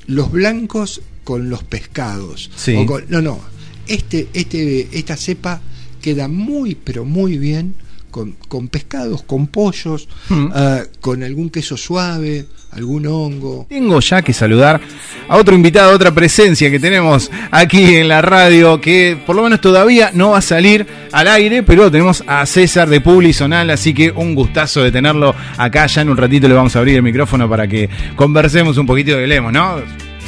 los 0.07 0.31
blancos 0.31 1.01
con 1.25 1.51
los 1.51 1.65
pescados. 1.65 2.51
Sí. 2.57 2.75
O 2.77 2.87
con- 2.87 3.05
no, 3.09 3.21
no. 3.23 3.41
Este, 3.89 4.29
este, 4.35 4.89
esta 4.93 5.17
cepa 5.17 5.61
queda 6.03 6.29
muy, 6.29 6.75
pero 6.77 7.05
muy 7.05 7.39
bien 7.39 7.75
con, 8.11 8.37
con 8.49 8.69
pescados, 8.69 9.23
con 9.23 9.47
pollos, 9.49 10.09
Mm. 10.29 10.49
ah, 10.55 10.83
con 11.01 11.23
algún 11.23 11.51
queso 11.51 11.77
suave, 11.77 12.47
algún 12.73 13.07
hongo. 13.07 13.67
Tengo 13.69 13.99
ya 14.01 14.21
que 14.23 14.33
saludar 14.33 14.81
a 15.29 15.37
otro 15.37 15.55
invitado, 15.55 15.91
a 15.91 15.95
otra 15.95 16.13
presencia 16.15 16.71
que 16.71 16.79
tenemos 16.79 17.31
aquí 17.51 17.97
en 17.97 18.09
la 18.09 18.21
radio, 18.23 18.81
que 18.81 19.19
por 19.27 19.37
lo 19.37 19.43
menos 19.43 19.61
todavía 19.61 20.11
no 20.15 20.31
va 20.31 20.39
a 20.39 20.43
salir 20.43 20.87
al 21.13 21.29
aire, 21.29 21.63
pero 21.63 21.91
tenemos 21.91 22.23
a 22.27 22.45
César 22.47 22.89
de 22.89 23.01
Publizonal, 23.01 23.71
así 23.71 23.95
que 23.95 24.11
un 24.11 24.35
gustazo 24.35 24.83
de 24.83 24.93
tenerlo 24.93 25.35
acá. 25.57 25.87
Ya 25.87 26.03
en 26.03 26.11
un 26.11 26.17
ratito 26.17 26.47
le 26.49 26.55
vamos 26.55 26.77
a 26.77 26.81
abrir 26.81 26.97
el 26.97 27.03
micrófono 27.03 27.49
para 27.49 27.67
que 27.67 27.89
conversemos 28.17 28.77
un 28.77 28.87
poquito 28.87 29.17
de 29.17 29.27
Lemos, 29.27 29.53
¿no? 29.53 29.77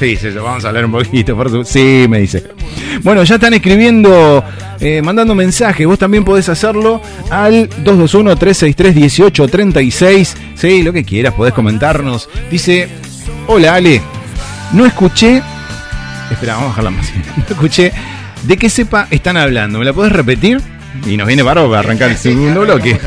Sí, 0.00 0.16
sí, 0.16 0.30
vamos 0.30 0.64
a 0.64 0.69
hablar 0.69 0.87
un 0.87 0.92
poquito, 0.92 1.37
por 1.37 1.50
su... 1.50 1.62
Sí, 1.62 2.07
me 2.09 2.21
dice. 2.21 2.42
Bueno, 3.02 3.23
ya 3.23 3.35
están 3.35 3.52
escribiendo, 3.52 4.42
eh, 4.80 5.02
mandando 5.02 5.35
mensajes. 5.35 5.87
Vos 5.87 5.99
también 5.99 6.25
podés 6.25 6.49
hacerlo 6.49 7.02
al 7.28 7.69
221-363-1836. 7.85 10.35
Sí, 10.54 10.83
lo 10.83 10.95
que 10.95 11.04
quieras, 11.04 11.35
podés 11.35 11.52
comentarnos. 11.52 12.30
Dice, 12.50 12.88
hola 13.47 13.75
Ale, 13.75 14.00
no 14.73 14.87
escuché... 14.87 15.42
Espera, 16.30 16.54
vamos 16.54 16.69
a 16.69 16.71
bajarla 16.71 16.90
más. 16.92 17.12
No 17.37 17.45
escuché 17.50 17.92
de 18.45 18.57
qué 18.57 18.71
cepa 18.71 19.07
están 19.11 19.37
hablando. 19.37 19.80
¿Me 19.80 19.85
la 19.85 19.92
podés 19.92 20.12
repetir? 20.12 20.62
Y 21.06 21.16
nos 21.16 21.26
viene 21.26 21.42
bárbaro 21.42 21.68
para 21.68 21.80
arrancar 21.80 22.11
el 22.11 22.16
segundo 22.16 22.62
bloque. 22.62 22.99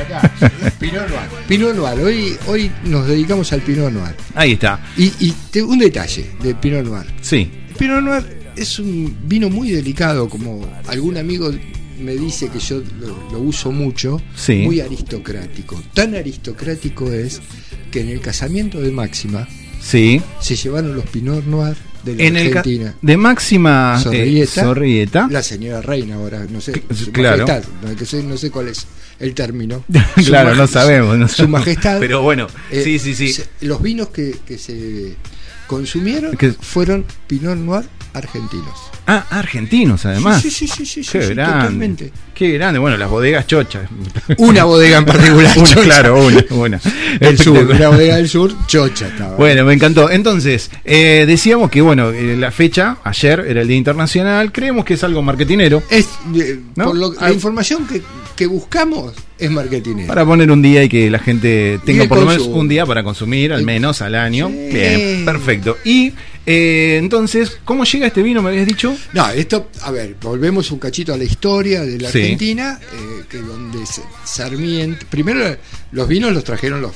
Pinot 0.80 1.08
Noir. 1.10 1.30
Pinot 1.48 1.76
Noir. 1.76 2.00
Hoy, 2.00 2.38
hoy 2.48 2.72
nos 2.86 3.08
dedicamos 3.08 3.52
al 3.54 3.62
Pinot 3.62 3.92
Noir. 3.92 4.16
Ahí 4.36 4.54
está. 4.54 4.80
Y, 4.98 5.12
y 5.20 5.34
te- 5.52 5.62
un 5.64 5.80
detalle 5.80 6.32
de 6.42 6.56
Pinot 6.56 6.86
Noir. 6.86 7.06
Sí. 7.22 7.50
Pinot 7.78 8.02
Noir 8.02 8.44
es 8.56 8.80
un 8.80 9.16
vino 9.26 9.50
muy 9.50 9.72
delicado, 9.72 10.30
como 10.30 10.66
algún 10.88 11.18
amigo 11.18 11.52
me 12.00 12.14
dice 12.16 12.50
que 12.50 12.60
yo 12.60 12.82
lo, 13.00 13.32
lo 13.32 13.40
uso 13.40 13.72
mucho, 13.72 14.22
Sí. 14.36 14.58
muy 14.64 14.80
aristocrático. 14.82 15.82
Tan 15.94 16.16
aristocrático 16.16 17.12
es 17.12 17.42
que 17.92 18.02
en 18.02 18.10
el 18.10 18.20
casamiento 18.20 18.82
de 18.82 18.92
Máxima 18.92 19.48
Sí. 19.82 20.22
se 20.40 20.56
llevaron 20.56 20.96
los 20.96 21.06
Pinot 21.06 21.46
Noir 21.46 21.76
de 22.04 22.16
la 22.16 22.24
En 22.24 22.38
el 22.38 22.52
ca- 22.52 22.60
Argentina. 22.60 22.96
de 23.02 23.18
máxima 23.18 23.96
eh, 24.00 24.04
Zorrilleta. 24.04 24.64
Zorrilleta. 24.64 25.28
La 25.32 25.42
señora 25.44 25.82
reina 25.82 26.16
ahora, 26.16 26.46
no 26.50 26.60
sé, 26.62 26.74
claro. 27.12 27.46
majestad, 27.48 27.70
no, 27.82 28.06
sé- 28.06 28.24
no 28.24 28.38
sé 28.38 28.52
cuál 28.52 28.68
es 28.70 28.86
el 29.20 29.34
término. 29.34 29.84
Claro, 30.26 30.54
no 30.56 30.68
sabemos. 30.68 31.18
no 31.18 31.28
Su 31.28 31.36
sabemos. 31.38 31.60
majestad. 31.62 32.00
Pero 32.00 32.22
bueno, 32.22 32.48
eh, 32.72 32.82
sí, 32.84 33.00
sí, 33.00 33.16
sí. 33.16 33.34
se- 33.34 33.48
los 33.62 33.82
vinos 33.82 34.10
que, 34.10 34.36
que 34.46 34.58
se 34.58 35.16
consumieron 35.68 36.36
Que- 36.38 36.52
fueron 36.54 37.06
Pinot 37.28 37.58
Noir 37.58 37.86
argentinos. 38.14 38.74
Ah, 39.08 39.26
argentinos 39.32 40.06
además. 40.06 40.42
Sí, 40.42 40.50
sí, 40.52 40.68
sí, 40.68 40.86
sí, 40.86 41.04
sí, 41.04 41.12
Qué 41.12 41.30
totalmente. 41.36 42.12
Qué 42.34 42.52
grande. 42.52 42.80
Bueno, 42.80 42.98
las 42.98 43.10
bodegas 43.10 43.46
chochas. 43.48 43.88
Una 44.38 44.64
bodega 44.64 44.98
en 44.98 45.06
particular. 45.06 45.54
Una, 45.58 45.68
chocha. 45.68 45.82
claro, 45.82 46.26
una, 46.26 46.44
una. 46.50 46.82
El 47.20 47.38
sur, 47.38 47.58
una 47.70 47.90
bodega 47.90 48.16
del 48.18 48.28
sur, 48.30 48.52
chocha 48.68 49.08
estaba. 49.08 49.36
Bueno, 49.36 49.64
me 49.66 49.74
encantó. 49.74 50.10
Entonces, 50.10 50.72
eh, 50.84 51.26
decíamos 51.28 51.70
que, 51.70 51.82
bueno, 51.82 52.10
eh, 52.10 52.36
la 52.38 52.52
fecha, 52.52 52.98
ayer 53.04 53.46
era 53.48 53.62
el 53.62 53.68
Día 53.68 53.78
Internacional, 53.78 54.52
creemos 54.52 54.84
que 54.86 54.96
es 54.96 55.04
algo 55.04 55.22
marketinero. 55.22 55.84
Es, 55.90 56.08
eh, 56.36 56.60
¿No? 56.76 56.86
por 56.86 56.96
lo- 56.98 57.14
Ah. 57.20 57.28
la 57.28 57.34
información 57.34 57.86
que, 57.88 58.02
que 58.36 58.48
buscamos 58.48 59.14
es 59.38 59.52
marketing. 59.52 60.08
Para 60.08 60.26
poner 60.26 60.50
un 60.50 60.62
día 60.62 60.84
y 60.84 60.90
que 60.90 61.10
la 61.12 61.20
gente 61.20 61.80
tenga 61.86 62.06
por 62.06 62.18
lo 62.20 62.26
menos 62.26 62.48
un 62.48 62.68
día 62.68 62.86
para 62.86 63.04
consumir, 63.04 63.54
al 63.54 63.64
menos 63.64 64.02
al 64.02 64.16
año. 64.16 64.48
Sí. 64.50 64.70
Bien, 64.74 65.26
perfecto. 65.26 65.78
Y 65.86 66.14
eh, 66.46 66.98
entonces, 67.00 67.58
¿cómo 67.64 67.84
llega 67.86 68.08
este 68.08 68.22
vino? 68.22 68.42
Me 68.42 68.50
habías 68.50 68.66
dicho. 68.66 68.96
No, 69.14 69.30
esto, 69.30 69.70
a 69.82 69.92
ver, 69.92 70.16
volvemos 70.22 70.72
un 70.72 70.80
cachito 70.80 71.14
a 71.14 71.18
la 71.18 71.24
historia 71.24 71.82
de 71.82 72.00
la 72.00 72.12
Sí. 72.12 72.20
Argentina, 72.22 72.80
eh, 72.94 73.24
que 73.30 73.38
donde 73.38 73.80
Sarmiento, 74.26 75.06
primero 75.10 75.56
los 75.92 76.08
vinos 76.08 76.34
los 76.34 76.44
trajeron 76.44 76.82
los, 76.82 76.92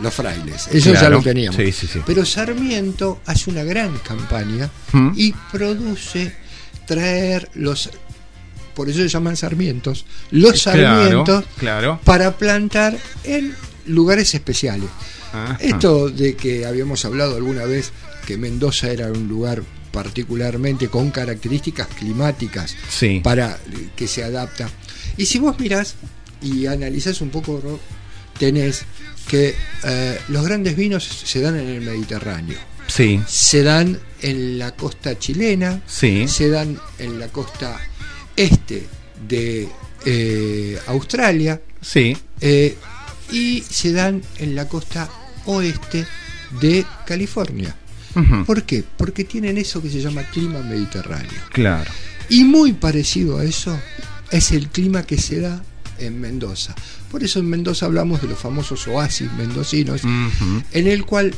los 0.00 0.14
frailes, 0.14 0.68
eso 0.72 0.92
ya 0.92 1.08
lo 1.10 1.20
teníamos. 1.20 1.56
Sí, 1.56 1.72
sí, 1.72 1.86
sí. 1.86 2.00
Pero 2.06 2.24
Sarmiento 2.24 3.20
hace 3.26 3.50
una 3.50 3.64
gran 3.64 3.96
campaña 3.98 4.70
Mm. 4.92 5.12
y 5.16 5.32
produce 5.52 6.32
traer 6.86 7.48
los, 7.54 7.90
por 8.74 8.88
eso 8.88 8.98
se 9.00 9.08
llaman 9.08 9.36
sarmientos, 9.36 10.06
los 10.30 10.62
sarmientos 10.62 11.44
Claro, 11.58 11.58
claro. 11.58 12.00
para 12.04 12.36
plantar 12.36 12.96
en 13.24 13.54
lugares 13.86 14.34
especiales. 14.34 14.88
Ajá. 15.32 15.56
Esto 15.60 16.08
de 16.10 16.34
que 16.34 16.66
habíamos 16.66 17.04
hablado 17.04 17.36
alguna 17.36 17.64
vez 17.64 17.92
que 18.30 18.36
Mendoza 18.36 18.92
era 18.92 19.08
un 19.10 19.26
lugar 19.26 19.60
particularmente 19.90 20.86
con 20.86 21.10
características 21.10 21.88
climáticas 21.88 22.76
Sí. 22.88 23.20
para 23.24 23.58
que 23.96 24.06
se 24.06 24.22
adapta. 24.22 24.70
Y 25.16 25.26
si 25.26 25.40
vos 25.40 25.58
mirás 25.58 25.96
y 26.40 26.66
analizás 26.66 27.20
un 27.22 27.30
poco, 27.30 27.80
tenés 28.38 28.82
que 29.26 29.56
eh, 29.82 30.20
los 30.28 30.44
grandes 30.44 30.76
vinos 30.76 31.02
se 31.04 31.40
dan 31.40 31.58
en 31.58 31.66
el 31.70 31.80
Mediterráneo, 31.80 32.56
Sí, 32.86 33.20
se 33.26 33.64
dan 33.64 33.98
en 34.22 34.58
la 34.60 34.76
costa 34.76 35.18
chilena, 35.18 35.82
sí. 35.88 36.28
se 36.28 36.50
dan 36.50 36.78
en 37.00 37.18
la 37.18 37.26
costa 37.28 37.80
este 38.36 38.86
de 39.28 39.68
eh, 40.06 40.78
Australia, 40.86 41.60
Sí. 41.82 42.16
eh, 42.40 42.76
y 43.32 43.62
se 43.68 43.90
dan 43.92 44.22
en 44.38 44.54
la 44.54 44.68
costa 44.68 45.08
oeste 45.46 46.06
de 46.60 46.84
California. 47.06 47.76
¿Por 48.46 48.62
qué? 48.64 48.84
Porque 48.96 49.24
tienen 49.24 49.58
eso 49.58 49.80
que 49.82 49.90
se 49.90 50.00
llama 50.00 50.22
clima 50.24 50.60
mediterráneo. 50.60 51.40
Claro. 51.52 51.90
Y 52.28 52.44
muy 52.44 52.72
parecido 52.72 53.38
a 53.38 53.44
eso 53.44 53.78
es 54.30 54.52
el 54.52 54.68
clima 54.68 55.02
que 55.04 55.18
se 55.18 55.40
da 55.40 55.62
en 55.98 56.20
Mendoza. 56.20 56.74
Por 57.10 57.22
eso 57.22 57.38
en 57.40 57.48
Mendoza 57.50 57.86
hablamos 57.86 58.22
de 58.22 58.28
los 58.28 58.38
famosos 58.38 58.86
oasis 58.88 59.30
mendocinos, 59.34 60.02
en 60.72 60.86
el 60.86 61.04
cual 61.04 61.34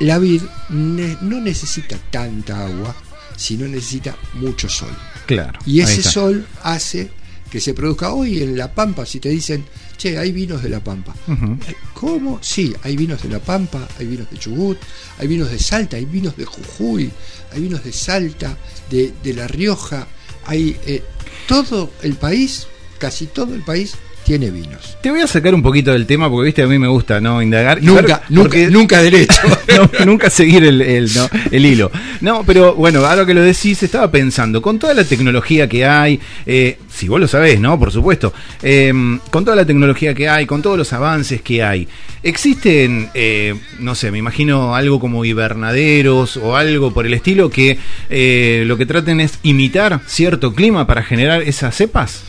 la 0.00 0.18
vid 0.18 0.42
ne- 0.70 1.16
no 1.22 1.40
necesita 1.40 1.96
tanta 2.10 2.64
agua, 2.66 2.94
sino 3.36 3.66
necesita 3.66 4.16
mucho 4.34 4.68
sol. 4.68 4.90
Claro. 5.26 5.58
Y 5.66 5.80
ese 5.80 6.02
sol 6.02 6.46
hace 6.62 7.10
que 7.50 7.60
se 7.60 7.72
produzca 7.74 8.12
hoy 8.12 8.42
en 8.42 8.56
La 8.58 8.74
Pampa, 8.74 9.06
si 9.06 9.20
te 9.20 9.28
dicen, 9.30 9.64
che, 9.98 10.16
hay 10.16 10.32
vinos 10.32 10.62
de 10.62 10.70
La 10.70 10.80
Pampa. 10.80 11.14
Eh, 11.28 11.74
¿Cómo? 11.92 12.38
Sí, 12.40 12.74
hay 12.82 12.96
vinos 12.96 13.22
de 13.22 13.28
La 13.28 13.40
Pampa, 13.40 13.86
hay 13.98 14.06
vinos 14.06 14.30
de 14.30 14.38
Chubut, 14.38 14.78
hay 15.18 15.26
vinos 15.26 15.50
de 15.50 15.58
Salta, 15.58 15.96
hay 15.96 16.06
vinos 16.06 16.36
de 16.36 16.46
Jujuy, 16.46 17.10
hay 17.52 17.60
vinos 17.60 17.84
de 17.84 17.92
Salta, 17.92 18.56
de, 18.88 19.12
de 19.22 19.34
La 19.34 19.46
Rioja, 19.48 20.06
hay 20.46 20.76
eh, 20.86 21.02
todo 21.46 21.92
el 22.02 22.14
país, 22.14 22.68
casi 22.98 23.26
todo 23.26 23.54
el 23.54 23.62
país 23.62 23.96
tiene 24.28 24.50
vinos. 24.50 24.98
Te 25.00 25.10
voy 25.10 25.22
a 25.22 25.26
sacar 25.26 25.54
un 25.54 25.62
poquito 25.62 25.90
del 25.90 26.04
tema 26.04 26.28
porque, 26.28 26.44
viste, 26.44 26.62
a 26.62 26.66
mí 26.66 26.78
me 26.78 26.86
gusta 26.86 27.18
no 27.18 27.40
indagar. 27.40 27.82
Nunca, 27.82 28.22
nunca, 28.28 28.42
porque- 28.42 28.66
nunca 28.68 29.02
derecho. 29.02 29.32
no, 29.98 30.04
nunca 30.04 30.28
seguir 30.28 30.64
el, 30.64 30.82
el, 30.82 31.08
no, 31.14 31.30
el 31.50 31.64
hilo. 31.64 31.90
No, 32.20 32.44
pero 32.44 32.74
bueno, 32.74 33.04
ahora 33.06 33.24
que 33.24 33.32
lo 33.32 33.40
decís, 33.40 33.82
estaba 33.82 34.10
pensando, 34.10 34.60
con 34.60 34.78
toda 34.78 34.92
la 34.92 35.04
tecnología 35.04 35.66
que 35.66 35.86
hay, 35.86 36.20
eh, 36.44 36.78
si 36.92 37.08
vos 37.08 37.18
lo 37.18 37.26
sabés, 37.26 37.58
¿no? 37.58 37.78
Por 37.78 37.90
supuesto, 37.90 38.34
eh, 38.62 38.92
con 39.30 39.46
toda 39.46 39.56
la 39.56 39.64
tecnología 39.64 40.12
que 40.12 40.28
hay, 40.28 40.44
con 40.44 40.60
todos 40.60 40.76
los 40.76 40.92
avances 40.92 41.40
que 41.40 41.62
hay, 41.62 41.88
¿existen, 42.22 43.08
eh, 43.14 43.54
no 43.78 43.94
sé, 43.94 44.10
me 44.10 44.18
imagino 44.18 44.74
algo 44.74 45.00
como 45.00 45.24
hibernaderos 45.24 46.36
o 46.36 46.54
algo 46.54 46.92
por 46.92 47.06
el 47.06 47.14
estilo 47.14 47.48
que 47.48 47.78
eh, 48.10 48.64
lo 48.66 48.76
que 48.76 48.84
traten 48.84 49.20
es 49.20 49.38
imitar 49.42 50.00
cierto 50.06 50.54
clima 50.54 50.86
para 50.86 51.02
generar 51.02 51.40
esas 51.40 51.74
cepas? 51.74 52.24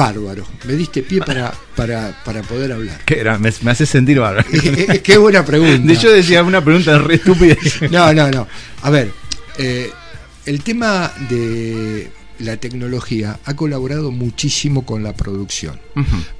Bárbaro. 0.00 0.46
Me 0.66 0.72
diste 0.74 1.02
pie 1.02 1.20
para, 1.20 1.52
para, 1.76 2.22
para 2.24 2.42
poder 2.42 2.72
hablar. 2.72 3.00
¿Qué 3.04 3.20
era? 3.20 3.38
Me, 3.38 3.52
me 3.62 3.70
hace 3.70 3.84
sentir 3.86 4.18
bárbaro. 4.18 4.48
Qué 5.02 5.18
buena 5.18 5.44
pregunta. 5.44 5.78
De 5.86 5.96
yo 5.96 6.10
decía 6.10 6.42
una 6.42 6.64
pregunta 6.64 6.98
re 6.98 7.16
estúpida. 7.16 7.56
No, 7.90 8.12
no, 8.14 8.30
no. 8.30 8.46
A 8.82 8.90
ver, 8.90 9.12
eh, 9.58 9.90
el 10.46 10.62
tema 10.62 11.12
de 11.28 12.10
la 12.38 12.56
tecnología 12.56 13.38
ha 13.44 13.54
colaborado 13.54 14.10
muchísimo 14.10 14.86
con 14.86 15.02
la 15.02 15.12
producción, 15.14 15.78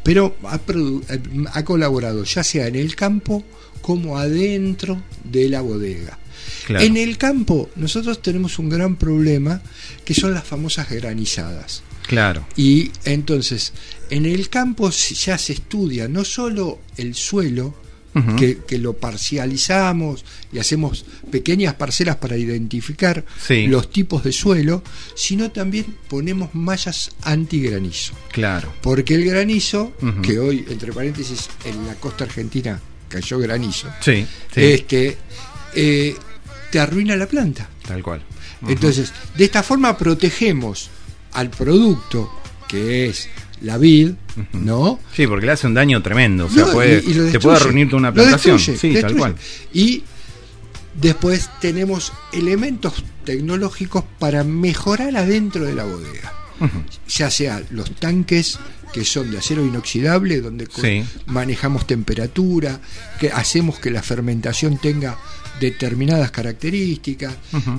pero 0.02 0.34
ha, 0.44 0.58
produ- 0.58 1.04
eh, 1.10 1.20
ha 1.52 1.62
colaborado 1.64 2.24
ya 2.24 2.42
sea 2.42 2.66
en 2.66 2.76
el 2.76 2.96
campo 2.96 3.44
como 3.82 4.16
adentro 4.18 5.02
de 5.24 5.48
la 5.50 5.60
bodega. 5.60 6.18
claro. 6.66 6.82
En 6.84 6.96
el 6.96 7.18
campo 7.18 7.68
nosotros 7.76 8.22
tenemos 8.22 8.58
un 8.58 8.70
gran 8.70 8.96
problema 8.96 9.60
que 10.04 10.14
son 10.14 10.32
las 10.32 10.44
famosas 10.44 10.88
granizadas. 10.88 11.82
Claro. 12.10 12.44
Y 12.56 12.90
entonces, 13.04 13.72
en 14.10 14.26
el 14.26 14.48
campo 14.48 14.90
ya 14.90 15.38
se 15.38 15.52
estudia 15.52 16.08
no 16.08 16.24
solo 16.24 16.80
el 16.96 17.14
suelo, 17.14 17.72
que, 18.36 18.58
que 18.66 18.78
lo 18.78 18.94
parcializamos 18.94 20.24
y 20.52 20.58
hacemos 20.58 21.04
pequeñas 21.30 21.74
parcelas 21.74 22.16
para 22.16 22.36
identificar 22.36 23.24
Sí. 23.46 23.68
los 23.68 23.88
tipos 23.92 24.24
de 24.24 24.32
suelo, 24.32 24.82
sino 25.14 25.52
también 25.52 25.86
ponemos 26.08 26.50
mallas 26.52 27.12
antigranizo. 27.22 28.14
Claro. 28.32 28.72
Porque 28.82 29.14
el 29.14 29.24
granizo, 29.24 29.92
que 30.24 30.40
hoy, 30.40 30.64
entre 30.68 30.92
paréntesis, 30.92 31.48
en 31.64 31.86
la 31.86 31.94
costa 31.94 32.24
argentina 32.24 32.80
cayó 33.08 33.38
granizo, 33.38 33.86
Sí, 34.00 34.26
sí. 34.52 34.60
este, 34.60 35.16
eh, 35.76 36.16
te 36.72 36.80
arruina 36.80 37.14
la 37.14 37.28
planta. 37.28 37.70
tal 37.86 38.02
cual. 38.02 38.22
Entonces, 38.66 39.12
de 39.36 39.44
esta 39.44 39.62
forma 39.62 39.96
protegemos 39.96 40.90
al 41.32 41.50
producto 41.50 42.30
que 42.68 43.08
es 43.08 43.28
la 43.62 43.76
vid. 43.78 44.12
¿no? 44.52 44.98
Sí, 45.14 45.26
porque 45.26 45.44
le 45.46 45.52
hace 45.52 45.66
un 45.66 45.74
daño 45.74 46.02
tremendo. 46.02 46.46
O 46.46 46.50
sea, 46.50 46.64
No, 46.66 46.72
puede, 46.72 47.02
y- 47.06 47.10
y 47.10 47.14
lo 47.14 47.30
te 47.30 47.40
puede 47.40 47.58
reunir 47.58 47.88
toda 47.88 47.98
una 47.98 48.12
plantación. 48.14 48.56
destruye, 48.56 48.78
sí, 48.94 49.00
tal 49.00 49.16
cual. 49.16 49.34
Y 49.72 50.02
después 50.94 51.50
tenemos 51.60 52.12
elementos 52.32 53.04
tecnológicos 53.24 54.04
para 54.18 54.44
mejorar 54.44 55.16
adentro 55.16 55.64
de 55.64 55.74
la 55.74 55.84
bodega. 55.84 56.32
Ya 57.08 57.30
sea 57.30 57.62
los 57.70 57.90
tanques 57.96 58.58
que 58.92 59.04
son 59.04 59.30
de 59.30 59.38
acero 59.38 59.64
inoxidable, 59.64 60.40
donde 60.40 60.66
Sí. 60.74 61.04
manejamos 61.26 61.86
temperatura, 61.86 62.80
que 63.18 63.30
hacemos 63.30 63.78
que 63.78 63.90
la 63.90 64.02
fermentación 64.02 64.76
tenga 64.78 65.16
determinadas 65.60 66.30
características 66.30 67.34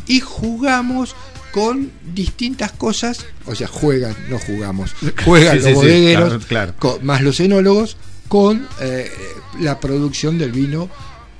y 0.08 0.20
jugamos 0.22 1.16
con 1.52 1.92
distintas 2.14 2.72
cosas, 2.72 3.26
o 3.46 3.56
sea, 3.56 3.68
juegan, 3.68 4.16
no 4.30 4.40
jugamos, 4.40 4.96
juegan 5.26 5.54
Sí, 5.54 5.58
los 5.58 5.66
sí, 5.66 5.70
sí, 5.70 5.74
bodegueros, 5.76 6.30
claro, 6.30 6.46
claro. 6.48 6.74
con- 6.80 7.06
más 7.06 7.22
los 7.22 7.40
enólogos, 7.42 7.98
con 8.30 8.66
eh, 8.80 9.12
la 9.60 9.78
producción 9.80 10.38
del 10.38 10.52
vino 10.54 10.90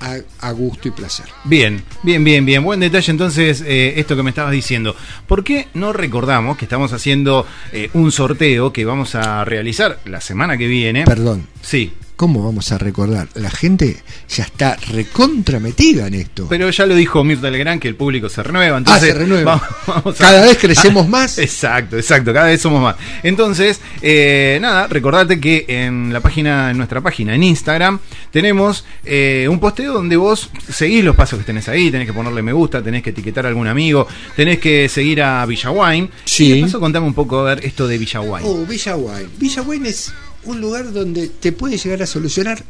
a, 0.00 0.16
a 0.40 0.50
gusto 0.52 0.88
y 0.88 0.90
placer. 0.90 1.24
Bien, 1.44 1.82
bien, 2.02 2.22
bien, 2.24 2.44
bien. 2.44 2.62
Buen 2.64 2.80
detalle 2.80 3.10
entonces 3.12 3.62
eh, 3.64 3.94
esto 3.98 4.16
que 4.16 4.22
me 4.24 4.30
estabas 4.30 4.52
diciendo. 4.52 4.94
¿Por 5.28 5.44
qué 5.44 5.68
no 5.74 5.92
recordamos 5.94 6.58
que 6.58 6.64
estamos 6.66 6.92
haciendo 6.92 7.46
eh, 7.72 7.88
un 7.94 8.10
sorteo 8.12 8.72
que 8.72 8.84
vamos 8.84 9.14
a 9.14 9.44
realizar 9.44 10.00
la 10.04 10.20
semana 10.20 10.58
que 10.58 10.66
viene? 10.66 11.04
Perdón, 11.04 11.46
Sí, 11.62 11.92
¿cómo 12.16 12.44
vamos 12.44 12.70
a 12.72 12.78
recordar? 12.78 13.28
La 13.34 13.50
gente 13.50 13.96
ya 14.28 14.44
está 14.44 14.76
recontrametida 14.90 16.06
en 16.06 16.14
esto. 16.14 16.46
pero 16.48 16.70
ya 16.70 16.86
lo 16.86 16.94
dijo 16.94 17.24
Mirta 17.24 17.50
Legrand 17.50 17.80
que 17.80 17.88
el 17.88 17.96
público 17.96 18.28
se 18.28 18.42
renueva. 18.42 18.78
Entonces 18.78 19.02
ah, 19.02 19.06
se 19.06 19.14
renueva. 19.14 19.44
vamos- 19.56 19.68
vamos 20.04 20.20
a- 20.20 20.24
Cada 20.24 20.44
vez 20.46 20.58
crecemos 20.58 21.08
más. 21.08 21.38
Exacto, 21.38 21.96
exacto, 21.96 22.32
cada 22.32 22.46
vez 22.46 22.60
somos 22.60 22.82
más. 22.82 22.96
Entonces, 23.22 23.80
eh, 24.02 24.58
nada, 24.60 24.86
recordate 24.86 25.40
que 25.40 25.64
en 25.68 26.12
la 26.12 26.20
página, 26.20 26.70
en 26.70 26.76
nuestra 26.76 27.00
página, 27.00 27.34
en 27.34 27.42
Instagram, 27.42 27.98
tenemos 28.30 28.84
eh, 29.04 29.46
un 29.50 29.58
posteo 29.60 29.92
donde 29.92 30.16
vos 30.16 30.50
seguís 30.68 31.04
los 31.04 31.16
pasos 31.16 31.38
que 31.38 31.44
tenés 31.44 31.68
ahí, 31.68 31.90
tenés 31.90 32.06
que 32.06 32.12
ponerle 32.12 32.42
me 32.42 32.52
gusta, 32.52 32.82
tenés 32.82 33.02
que 33.02 33.10
etiquetar 33.10 33.46
a 33.46 33.48
algún 33.48 33.66
amigo, 33.66 34.06
tenés 34.36 34.58
que 34.58 34.88
seguir 34.88 35.22
a 35.22 35.44
Villaguain. 35.46 36.10
Sí. 36.24 36.46
Y 36.52 36.56
de 36.56 36.62
paso 36.62 36.80
contame 36.80 37.06
un 37.06 37.14
poco 37.14 37.40
a 37.40 37.54
ver 37.54 37.64
esto 37.64 37.86
de 37.88 37.98
Villaguain. 37.98 38.44
Oh, 38.46 38.64
Villa 38.66 38.96
Wine. 38.96 39.28
Villa 39.38 39.62
Wine 39.62 39.88
es 39.88 40.12
un 40.44 40.60
lugar 40.60 40.92
donde 40.92 41.28
te 41.28 41.52
puede 41.52 41.78
llegar 41.78 42.02
a 42.02 42.06
solucionar 42.06 42.64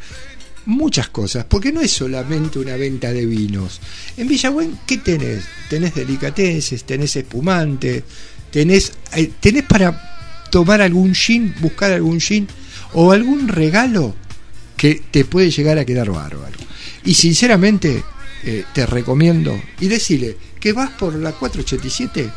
muchas 0.66 1.08
cosas, 1.08 1.44
porque 1.48 1.72
no 1.72 1.80
es 1.80 1.90
solamente 1.90 2.58
una 2.58 2.76
venta 2.76 3.12
de 3.12 3.26
vinos. 3.26 3.80
En 4.16 4.28
Villa 4.28 4.50
Wine, 4.50 4.74
¿qué 4.86 4.98
tenés? 4.98 5.44
Tenés 5.68 5.94
delicateces, 5.94 6.84
tenés 6.84 7.16
espumante, 7.16 8.04
tenés, 8.50 8.92
eh, 9.14 9.30
tenés 9.40 9.64
para 9.64 10.46
tomar 10.50 10.80
algún 10.82 11.14
gin, 11.14 11.54
buscar 11.60 11.92
algún 11.92 12.20
gin 12.20 12.46
o 12.92 13.12
algún 13.12 13.48
regalo 13.48 14.14
que 14.76 15.02
te 15.10 15.24
puede 15.24 15.50
llegar 15.50 15.78
a 15.78 15.84
quedar 15.84 16.10
bárbaro. 16.10 16.58
Y 17.04 17.14
sinceramente, 17.14 18.02
eh, 18.44 18.64
te 18.72 18.86
recomiendo 18.86 19.60
y 19.80 19.88
decirle 19.88 20.36
que 20.60 20.72
vas 20.72 20.90
por 20.90 21.14
la 21.14 21.32
487 21.32 22.28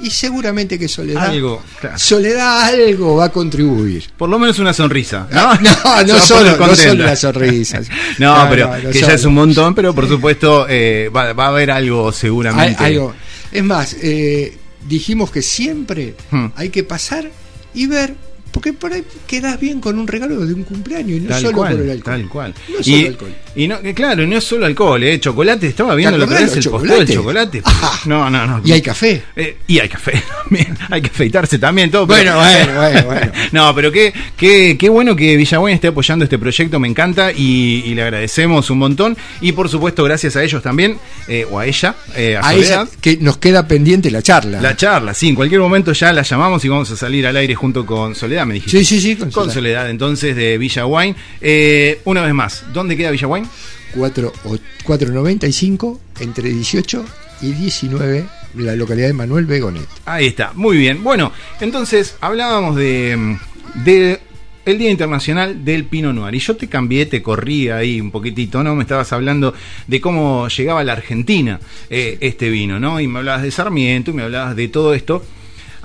y 0.00 0.10
seguramente 0.10 0.78
que 0.78 0.88
Soledad 0.88 1.26
Algo, 1.26 1.62
claro. 1.80 1.98
Soledad 1.98 2.62
algo 2.64 3.16
va 3.16 3.26
a 3.26 3.28
contribuir. 3.32 4.04
Por 4.16 4.28
lo 4.28 4.38
menos 4.38 4.58
una 4.58 4.72
sonrisa. 4.72 5.26
No, 5.30 5.54
No, 5.60 6.02
no 6.06 6.18
solo, 6.20 6.56
no 6.56 6.74
solo 6.76 7.04
las 7.04 7.20
sonrisas. 7.20 7.86
No, 8.18 8.46
pero 8.50 8.68
no, 8.68 8.78
no 8.78 8.90
que 8.90 9.00
ya 9.00 9.12
es 9.14 9.24
un 9.24 9.34
montón, 9.34 9.74
pero 9.74 9.94
por 9.94 10.08
supuesto 10.08 10.66
eh, 10.68 11.10
va, 11.14 11.32
va 11.32 11.44
a 11.46 11.48
haber 11.48 11.70
algo 11.70 12.12
seguramente. 12.12 12.82
Algo. 12.84 13.14
Es 13.52 13.62
más, 13.64 13.96
eh, 14.02 14.56
dijimos 14.86 15.30
que 15.30 15.42
siempre 15.42 16.14
Hmm. 16.30 16.46
hay 16.56 16.70
que 16.70 16.82
pasar 16.84 17.30
y 17.74 17.86
ver, 17.86 18.14
porque 18.56 18.72
por 18.72 18.90
ahí 18.90 19.04
quedas 19.26 19.60
bien 19.60 19.80
con 19.82 19.98
un 19.98 20.06
regalo 20.08 20.46
de 20.46 20.54
un 20.54 20.62
cumpleaños 20.64 21.18
y 21.18 21.20
no 21.20 21.28
Tal 21.28 21.42
solo 21.42 21.56
cual, 21.58 21.72
por 21.76 21.82
el 21.84 21.90
alcohol. 21.90 22.14
tal 22.20 22.28
cual. 22.30 22.54
No 22.70 22.78
y, 22.80 22.84
solo 22.84 23.06
alcohol. 23.08 23.34
y 23.54 23.68
no, 23.68 23.78
claro, 23.94 24.22
y 24.22 24.26
no 24.26 24.36
es 24.38 24.44
solo 24.44 24.64
alcohol, 24.64 25.02
¿eh? 25.02 25.20
Chocolate, 25.20 25.66
estaba 25.66 25.94
viendo 25.94 26.16
lo 26.16 26.26
que 26.26 26.36
es 26.36 26.56
el 26.56 26.64
posteo 26.70 26.96
del 27.00 27.06
chocolates? 27.14 27.62
chocolate. 27.62 27.62
No, 28.06 28.30
no, 28.30 28.46
no. 28.46 28.62
Y 28.64 28.72
hay 28.72 28.80
café. 28.80 29.22
Eh, 29.36 29.58
y 29.66 29.78
hay 29.78 29.88
café 29.90 30.22
también, 30.44 30.74
hay 30.88 31.02
que 31.02 31.08
afeitarse 31.08 31.58
también, 31.58 31.90
todo. 31.90 32.06
pero- 32.06 32.36
Bueno, 32.36 32.38
bueno, 32.38 32.74
bueno, 32.80 33.04
bueno. 33.04 33.32
no, 33.52 33.74
pero 33.74 33.92
qué, 33.92 34.14
qué, 34.38 34.76
qué 34.78 34.88
bueno 34.88 35.14
que 35.14 35.36
Villagüen 35.36 35.74
esté 35.74 35.88
apoyando 35.88 36.24
este 36.24 36.38
proyecto, 36.38 36.80
me 36.80 36.88
encanta 36.88 37.32
y, 37.32 37.82
y 37.84 37.94
le 37.94 38.02
agradecemos 38.04 38.70
un 38.70 38.78
montón. 38.78 39.16
Y 39.42 39.52
por 39.52 39.68
supuesto, 39.68 40.02
gracias 40.04 40.34
a 40.36 40.42
ellos 40.42 40.62
también, 40.62 40.96
eh, 41.28 41.46
o 41.50 41.58
a 41.58 41.66
ella, 41.66 41.94
eh, 42.14 42.36
a, 42.40 42.48
A 42.48 42.54
ella 42.54 42.86
que 43.02 43.18
nos 43.18 43.36
queda 43.36 43.68
pendiente 43.68 44.10
la 44.10 44.22
charla. 44.22 44.62
La 44.62 44.74
charla, 44.76 45.12
sí, 45.12 45.28
en 45.28 45.34
cualquier 45.34 45.60
momento 45.60 45.92
ya 45.92 46.12
la 46.12 46.22
llamamos 46.22 46.64
y 46.64 46.68
vamos 46.68 46.90
a 46.92 46.96
salir 46.96 47.26
al 47.26 47.36
aire 47.36 47.54
junto 47.54 47.84
con 47.84 48.14
Soledad, 48.14 48.45
me 48.46 48.54
dijiste. 48.54 48.78
sí, 48.78 48.84
sí, 48.84 49.00
sí, 49.00 49.16
con 49.16 49.30
Con 49.30 49.44
Soledad. 49.44 49.54
Soledad, 49.54 49.90
entonces, 49.90 50.34
de 50.36 50.56
Villa 50.58 50.86
Wine. 50.86 51.14
Eh, 51.40 52.00
una 52.04 52.22
vez 52.22 52.32
más, 52.34 52.64
¿dónde 52.72 52.96
queda 52.96 53.10
Villa 53.10 53.26
Wine? 53.28 53.46
4, 53.94 54.32
o- 54.44 54.56
495 54.84 56.00
entre 56.20 56.50
18 56.50 57.04
y 57.42 57.52
19 57.52 58.24
la 58.56 58.74
localidad 58.74 59.08
de 59.08 59.12
Manuel 59.12 59.44
Begonet. 59.44 59.86
Ahí 60.06 60.26
está, 60.28 60.52
muy 60.54 60.78
bien. 60.78 61.04
Bueno, 61.04 61.30
entonces 61.60 62.16
hablábamos 62.22 62.74
de, 62.76 63.36
de 63.84 64.18
el 64.64 64.78
Día 64.78 64.90
Internacional 64.90 65.62
del 65.64 65.84
Pinot 65.84 66.14
Noir. 66.14 66.34
Y 66.34 66.38
yo 66.38 66.56
te 66.56 66.66
cambié, 66.66 67.04
te 67.06 67.20
corrí 67.22 67.68
ahí 67.68 68.00
un 68.00 68.10
poquitito, 68.10 68.62
¿no? 68.62 68.74
Me 68.74 68.82
estabas 68.82 69.12
hablando 69.12 69.52
de 69.86 70.00
cómo 70.00 70.48
llegaba 70.48 70.80
a 70.80 70.84
la 70.84 70.94
Argentina 70.94 71.60
eh, 71.90 72.16
este 72.20 72.48
vino, 72.48 72.80
¿no? 72.80 72.98
Y 72.98 73.06
me 73.06 73.18
hablabas 73.18 73.42
de 73.42 73.50
Sarmiento 73.50 74.10
y 74.10 74.14
me 74.14 74.22
hablabas 74.22 74.56
de 74.56 74.68
todo 74.68 74.94
esto. 74.94 75.22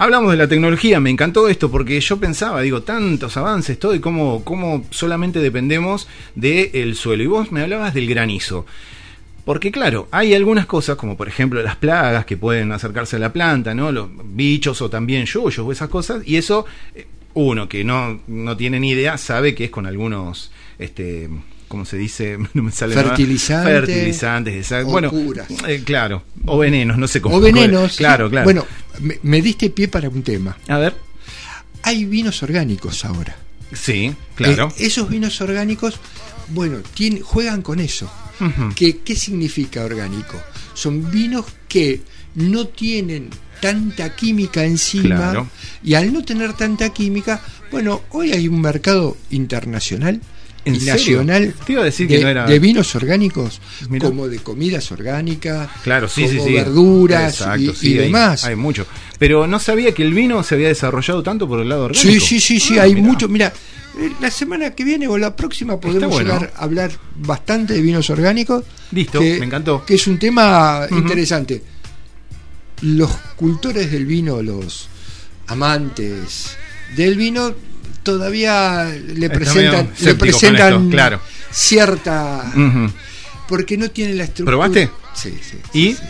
Hablamos 0.02 0.32
de 0.32 0.38
la 0.38 0.48
tecnología, 0.48 1.00
me 1.00 1.12
encantó 1.12 1.48
esto 1.48 1.70
porque 1.70 2.02
yo 2.02 2.18
pensaba, 2.18 2.62
digo, 2.62 2.82
tantos 2.82 3.38
avances, 3.38 3.78
todo 3.78 3.94
y 3.94 4.00
cómo, 4.00 4.44
cómo 4.44 4.84
solamente 4.90 5.38
dependemos 5.38 6.08
del 6.34 6.96
suelo. 6.96 7.22
Y 7.22 7.28
vos 7.28 7.52
me 7.52 7.62
hablabas 7.62 7.94
del 7.94 8.08
granizo. 8.08 8.66
Porque 9.46 9.72
claro, 9.72 10.08
hay 10.10 10.34
algunas 10.34 10.66
cosas, 10.66 10.96
como 10.96 11.16
por 11.16 11.28
ejemplo 11.28 11.62
las 11.62 11.76
plagas 11.76 12.26
que 12.26 12.36
pueden 12.36 12.72
acercarse 12.72 13.18
a 13.18 13.20
la 13.20 13.32
planta, 13.32 13.76
¿no? 13.76 13.92
Los 13.92 14.10
bichos 14.24 14.82
o 14.82 14.90
también 14.90 15.28
yuyos 15.28 15.60
o 15.60 15.72
esas 15.72 15.90
cosas, 15.90 16.24
y 16.26 16.38
eso 16.38 16.66
eh, 16.96 17.06
uno 17.36 17.70
que 17.70 17.84
no, 17.84 18.22
no 18.26 18.58
tiene 18.58 18.80
ni 18.80 18.90
idea 18.90 19.20
sabe 19.20 19.54
que 19.54 19.66
es 19.66 19.70
con 19.70 19.86
algunos, 19.86 20.52
este, 20.80 21.30
¿cómo 21.72 21.86
se 21.86 21.98
dice? 21.98 22.38
No 22.54 22.62
me 22.64 22.72
sale 22.72 22.94
nada. 22.96 23.08
Fertilizantes 23.08 23.74
Fertilizantes, 23.74 24.56
exacto. 24.56 24.90
o 24.90 24.92
Bueno, 24.92 25.10
curas. 25.10 25.48
eh, 25.68 25.82
claro, 25.84 26.24
o 26.46 26.58
venenos, 26.60 26.98
no 26.98 27.08
sé 27.08 27.22
cómo. 27.22 27.38
O 27.38 27.40
venenos. 27.40 27.96
Claro, 27.96 28.30
claro. 28.30 28.44
Bueno, 28.44 28.66
me, 29.00 29.18
me 29.24 29.42
diste 29.42 29.70
pie 29.72 29.88
para 29.88 30.10
un 30.10 30.22
tema. 30.22 30.58
a 30.68 30.78
ver. 30.78 30.96
Hay 31.84 32.06
vinos 32.06 32.44
orgánicos 32.44 33.04
ahora. 33.06 33.36
Sí, 33.74 34.14
claro. 34.36 34.72
Eh, 34.78 34.86
esos 34.86 35.10
vinos 35.10 35.42
orgánicos, 35.42 36.00
bueno, 36.50 36.80
tienen, 36.94 37.22
juegan 37.24 37.62
con 37.64 37.80
eso. 37.80 38.12
¿Qué, 38.76 38.98
¿Qué 39.00 39.16
significa 39.16 39.84
orgánico? 39.84 40.40
Son 40.74 41.10
vinos 41.10 41.46
que 41.68 42.02
no 42.36 42.68
tienen 42.68 43.30
tanta 43.62 44.16
química 44.16 44.66
encima 44.66 45.16
Claro. 45.16 45.48
y 45.84 45.94
al 45.94 46.12
no 46.12 46.24
tener 46.24 46.54
tanta 46.54 46.90
química, 46.90 47.40
bueno, 47.72 48.02
hoy 48.10 48.32
hay 48.32 48.48
un 48.48 48.60
mercado 48.62 49.16
internacional 49.30 50.20
¿En 50.64 50.76
y 50.76 50.80
serio? 50.80 50.94
nacional 51.24 51.54
Te 51.66 51.74
iba 51.74 51.82
a 51.82 51.86
decir 51.86 52.08
que 52.08 52.18
de, 52.18 52.24
no 52.24 52.30
era- 52.30 52.46
de 52.46 52.60
vinos 52.60 52.94
orgánicos 52.96 53.60
Mirá. 53.90 54.08
como 54.08 54.28
de 54.28 54.38
comidas 54.40 54.92
orgánicas, 54.92 55.70
Claro, 55.84 56.08
sí, 56.08 56.28
sí, 56.28 56.36
como 56.38 56.48
sí. 56.50 56.54
verduras 56.54 57.34
Exacto, 57.34 57.62
y, 57.62 57.74
sí, 57.76 57.90
y 57.90 57.98
hay- 57.98 58.06
demás. 58.06 58.44
Hay, 58.46 58.56
mucho. 58.56 58.86
Pero 59.18 59.48
no 59.48 59.60
sabía 59.60 59.92
que 59.94 60.04
el 60.04 60.14
vino 60.14 60.44
se 60.44 60.54
había 60.56 60.68
desarrollado 60.68 61.24
tanto 61.24 61.48
por 61.48 61.60
el 61.62 61.70
lado 61.70 61.86
orgánico. 61.86 62.12
Sí, 62.12 62.20
sí, 62.20 62.40
sí, 62.40 62.60
sí, 62.60 62.78
Ah, 62.78 62.84
hay 62.84 62.94
mirá. 62.94 63.08
mucho. 63.08 63.28
Mira, 63.28 63.52
eh, 64.00 64.12
la 64.22 64.30
semana 64.30 64.70
que 64.72 64.84
viene 64.84 65.08
o 65.08 65.18
la 65.18 65.36
próxima 65.36 65.80
podemos 65.80 66.12
bueno. 66.12 66.32
llegar 66.34 66.54
a 66.56 66.64
hablar 66.64 66.92
bastante 67.20 67.74
de 67.74 67.82
vinos 67.82 68.10
orgánicos. 68.12 68.64
Listo, 68.92 69.20
que- 69.20 69.40
me 69.40 69.46
encantó. 69.48 69.84
Que 69.86 69.96
es 69.96 70.06
un 70.06 70.20
tema 70.20 70.86
interesante. 70.92 71.64
Los 72.84 73.12
cultores 73.36 73.92
del 73.92 74.06
vino, 74.06 74.42
los 74.44 74.88
amantes 75.48 76.56
del 76.96 77.16
vino, 77.16 77.54
todavía 78.04 78.86
le 78.86 79.30
presentan, 79.30 79.92
le 80.00 80.16
presentan 80.16 80.90
claro. 80.90 81.20
cierta. 81.52 82.52
Porque 83.48 83.78
no 83.78 83.90
tiene 83.92 84.14
la 84.14 84.24
estructura. 84.24 84.52
¿Probaste? 84.58 84.90
Sí, 85.14 85.34
sí. 85.42 85.58
¿Y? 85.74 85.94
sí, 85.94 85.96
sí. 85.96 86.08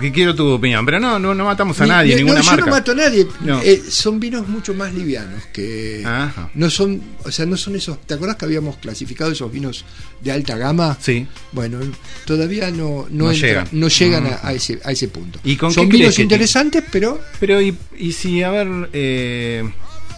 Que 0.00 0.10
quiero 0.10 0.34
tu 0.34 0.48
opinión. 0.48 0.86
Pero 0.86 0.98
no, 0.98 1.18
no, 1.18 1.34
no 1.34 1.44
matamos 1.44 1.78
a 1.80 1.84
Ni- 1.84 1.90
nadie, 1.90 2.16
ninguna 2.16 2.38
no, 2.38 2.44
marca. 2.46 2.60
Yo 2.60 2.66
no 2.66 2.72
mato 2.72 2.92
a 2.92 2.94
nadie. 2.94 3.26
No. 3.42 3.60
Eh, 3.60 3.82
son 3.90 4.18
vinos 4.18 4.48
mucho 4.48 4.72
más 4.72 4.94
livianos 4.94 5.44
que 5.52 6.02
Ajá. 6.04 6.48
no 6.54 6.70
son, 6.70 6.98
o 7.24 7.30
sea, 7.30 7.44
no 7.44 7.58
son 7.58 7.76
esos. 7.76 8.00
¿Te 8.06 8.14
acordás 8.14 8.36
que 8.36 8.46
habíamos 8.46 8.78
clasificado 8.78 9.30
esos 9.30 9.52
vinos 9.52 9.84
de 10.22 10.32
alta 10.32 10.56
gama? 10.56 10.96
Sí. 10.98 11.26
Bueno, 11.52 11.78
todavía 12.24 12.70
no 12.70 13.06
no, 13.10 13.26
No 13.26 13.32
entra- 13.32 13.46
llegan. 13.48 13.68
no 13.72 13.88
llegan 13.88 14.26
a, 14.28 14.40
a 14.42 14.52
ese 14.54 14.80
a 14.82 14.92
ese 14.92 15.08
punto. 15.08 15.38
¿Y 15.44 15.56
con 15.56 15.70
son 15.70 15.90
vinos 15.90 16.18
interesantes, 16.18 16.82
pero 16.90 17.20
Pero 17.38 17.60
y, 17.60 17.76
y 17.98 18.12
si, 18.12 18.42
a 18.42 18.50
ver, 18.50 18.88
eh, 18.94 19.70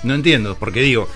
no 0.05 0.15
entiendo, 0.15 0.57
porque 0.59 0.81
digo, 0.83 1.09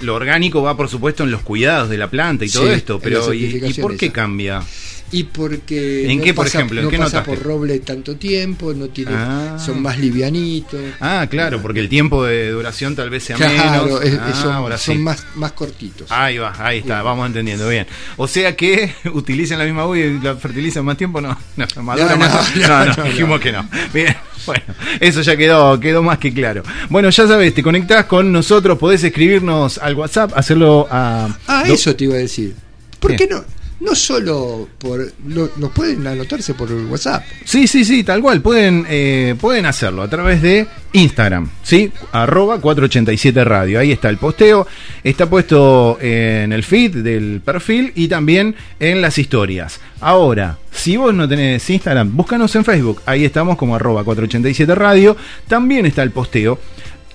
lo 0.00 0.14
orgánico 0.14 0.62
va 0.62 0.76
por 0.76 0.88
supuesto 0.88 1.24
en 1.24 1.30
los 1.30 1.42
cuidados 1.42 1.88
de 1.88 1.98
la 1.98 2.08
planta 2.08 2.44
y 2.44 2.48
Sí, 2.48 2.58
todo 2.58 2.70
esto, 2.70 3.00
pero 3.00 3.32
¿y, 3.34 3.58
por 3.80 3.96
qué 3.96 4.06
esa. 4.06 4.12
cambia? 4.14 4.62
y 5.10 5.24
porque 5.24 6.10
¿En 6.12 6.18
no 6.18 6.24
qué, 6.24 6.34
por 6.34 6.44
pasa- 6.44 6.58
ejemplo? 6.58 6.80
¿En 6.80 6.84
no 6.84 6.90
qué 6.90 6.98
pasa 6.98 7.24
por 7.24 7.42
roble 7.42 7.78
tanto 7.78 8.16
tiempo, 8.16 8.74
no 8.74 8.88
tiene, 8.88 9.12
Ah. 9.14 9.56
son 9.58 9.80
más 9.80 9.98
livianitos. 9.98 10.78
Ah, 11.00 11.26
claro, 11.30 11.62
porque 11.62 11.80
el 11.80 11.88
tiempo 11.88 12.24
de 12.26 12.50
duración 12.50 12.94
tal 12.94 13.08
vez 13.08 13.24
sea 13.24 13.36
Claro, 13.36 13.84
menos. 13.86 14.02
es- 14.04 14.18
Ah, 14.20 14.34
son, 14.34 14.52
ahora 14.52 14.76
son 14.76 14.96
sí. 14.96 15.00
más 15.00 15.24
más 15.34 15.52
cortitos. 15.52 16.12
Ahí 16.12 16.36
va, 16.36 16.54
ahí 16.58 16.80
está, 16.80 17.00
vamos 17.02 17.26
entendiendo 17.26 17.66
bien. 17.70 17.86
O 18.18 18.28
sea 18.28 18.54
que 18.54 18.92
utilizan 19.14 19.58
la 19.58 19.64
misma 19.64 19.86
uva 19.86 19.96
y 19.98 20.20
la 20.20 20.36
fertilizan 20.36 20.84
más 20.84 20.98
tiempo, 20.98 21.22
no, 21.22 21.38
no, 21.56 21.82
madura 21.82 22.14
No, 22.14 22.28
no, 22.28 22.28
no, 22.28 22.68
No, 22.68 22.84
no, 22.84 22.94
no, 22.98 23.04
dijimos 23.04 23.40
que 23.40 23.50
no. 23.52 23.66
Bien, 23.94 24.14
bueno, 24.48 24.64
eso 25.00 25.20
ya 25.20 25.36
quedó, 25.36 25.78
quedó 25.78 26.02
más 26.02 26.18
que 26.18 26.32
claro. 26.32 26.62
Bueno, 26.88 27.10
ya 27.10 27.26
sabes, 27.26 27.54
te 27.54 27.62
conectás 27.62 28.06
con 28.06 28.32
nosotros, 28.32 28.78
podés 28.78 29.04
escribirnos 29.04 29.78
al 29.78 29.94
WhatsApp, 29.94 30.32
hacerlo 30.34 30.88
a. 30.90 31.28
Ah, 31.46 31.64
eso 31.66 31.94
te 31.94 32.04
iba 32.04 32.14
a 32.14 32.18
decir. 32.18 32.54
¿Por 32.98 33.12
¿Qué? 33.12 33.16
qué 33.18 33.34
no? 33.34 33.44
No 33.80 33.94
solo 33.94 34.68
por. 34.78 35.12
Lo, 35.26 35.50
nos 35.56 35.70
pueden 35.70 36.06
anotarse 36.06 36.54
por 36.54 36.70
WhatsApp. 36.72 37.22
Sí, 37.44 37.68
sí, 37.68 37.84
sí, 37.84 38.02
tal 38.02 38.20
cual. 38.20 38.40
Pueden, 38.40 38.84
eh, 38.88 39.36
pueden 39.40 39.66
hacerlo 39.66 40.02
a 40.02 40.08
través 40.08 40.42
de 40.42 40.66
Instagram, 40.92 41.48
¿sí? 41.62 41.92
Arroba 42.10 42.60
487 42.60 43.44
Radio. 43.44 43.78
Ahí 43.78 43.92
está 43.92 44.08
el 44.08 44.16
posteo. 44.16 44.66
Está 45.04 45.30
puesto 45.30 45.96
en 46.00 46.52
el 46.52 46.64
feed 46.64 46.96
del 46.96 47.40
perfil 47.44 47.92
y 47.94 48.08
también 48.08 48.56
en 48.80 49.00
las 49.00 49.16
historias. 49.16 49.80
Ahora, 50.00 50.58
si 50.72 50.96
vos 50.96 51.14
no 51.14 51.28
tenés 51.28 51.68
Instagram, 51.70 52.16
búscanos 52.16 52.54
en 52.56 52.64
Facebook. 52.64 53.02
Ahí 53.06 53.24
estamos 53.24 53.56
como 53.56 53.76
arroba 53.76 54.02
487 54.02 54.74
Radio. 54.74 55.16
También 55.46 55.86
está 55.86 56.02
el 56.02 56.10
posteo. 56.10 56.58